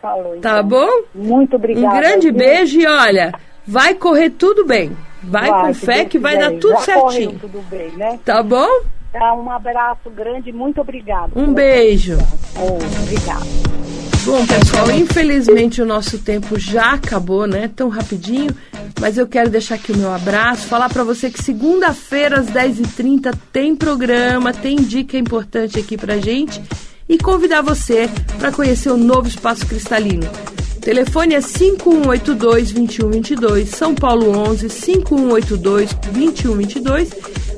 falou. 0.00 0.38
Tá 0.40 0.58
então. 0.60 0.62
bom? 0.68 1.02
Muito 1.12 1.56
obrigada. 1.56 1.88
Um 1.88 1.98
grande 2.00 2.30
viu? 2.30 2.38
beijo 2.38 2.78
e 2.78 2.86
olha, 2.86 3.32
vai 3.66 3.96
correr 3.96 4.30
tudo 4.30 4.64
bem. 4.64 4.96
Vai, 5.20 5.50
com 5.50 5.74
se 5.74 5.84
fé 5.84 5.96
Deus 5.96 6.08
que 6.10 6.18
vai 6.20 6.38
dar 6.38 6.52
tudo 6.52 6.74
Já 6.74 6.80
certinho. 6.82 7.36
tudo 7.40 7.60
bem, 7.68 7.90
né? 7.96 8.20
Tá 8.24 8.44
bom? 8.44 8.68
Tá, 9.12 9.34
um 9.34 9.50
abraço 9.50 10.08
grande, 10.08 10.52
muito 10.52 10.80
obrigada. 10.80 11.32
Um 11.34 11.52
beijo. 11.52 12.16
Oh, 12.56 12.76
obrigada. 13.02 13.87
Bom, 14.24 14.44
pessoal, 14.46 14.90
infelizmente 14.90 15.80
o 15.80 15.86
nosso 15.86 16.18
tempo 16.18 16.58
já 16.58 16.92
acabou, 16.92 17.46
né? 17.46 17.70
Tão 17.74 17.88
rapidinho. 17.88 18.54
Mas 19.00 19.16
eu 19.16 19.26
quero 19.26 19.48
deixar 19.48 19.76
aqui 19.76 19.92
o 19.92 19.96
meu 19.96 20.12
abraço, 20.12 20.66
falar 20.66 20.88
para 20.88 21.04
você 21.04 21.30
que 21.30 21.40
segunda-feira 21.42 22.40
às 22.40 22.48
10h30 22.48 23.32
tem 23.52 23.76
programa, 23.76 24.52
tem 24.52 24.76
dica 24.76 25.16
importante 25.16 25.78
aqui 25.78 25.96
pra 25.96 26.18
gente 26.18 26.60
e 27.08 27.16
convidar 27.16 27.62
você 27.62 28.10
para 28.38 28.52
conhecer 28.52 28.90
o 28.90 28.96
novo 28.96 29.28
Espaço 29.28 29.64
Cristalino. 29.66 30.28
O 30.76 30.80
telefone 30.80 31.34
é 31.34 31.40
5182-2122, 31.40 33.66
São 33.66 33.94
Paulo 33.94 34.36
11 34.36 34.66
5182-2122, 34.66 37.12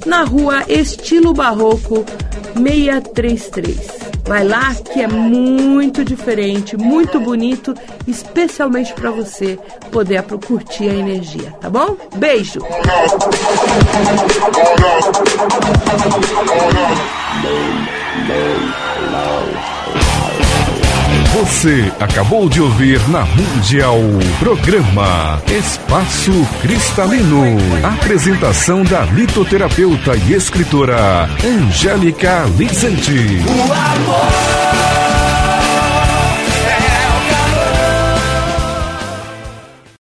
na 0.06 0.24
rua 0.24 0.62
Estilo 0.68 1.32
Barroco 1.32 2.04
633. 2.54 3.99
Vai 4.30 4.44
lá 4.44 4.72
que 4.76 5.02
é 5.02 5.08
muito 5.08 6.04
diferente, 6.04 6.76
muito 6.76 7.18
bonito, 7.18 7.74
especialmente 8.06 8.94
para 8.94 9.10
você 9.10 9.58
poder 9.90 10.22
curtir 10.22 10.88
a 10.88 10.94
energia, 10.94 11.50
tá 11.60 11.68
bom? 11.68 11.96
Beijo. 12.14 12.60
Você 21.32 21.92
acabou 22.00 22.48
de 22.48 22.60
ouvir 22.60 22.98
na 23.08 23.24
Mundial 23.24 24.00
programa 24.40 25.40
Espaço 25.46 26.32
Cristalino. 26.60 27.56
Apresentação 27.84 28.82
da 28.82 29.02
litoterapeuta 29.02 30.16
e 30.16 30.32
escritora 30.34 31.30
Angélica 31.44 32.46
Lizente. 32.58 33.44
O 33.46 33.72
amor 33.72 34.69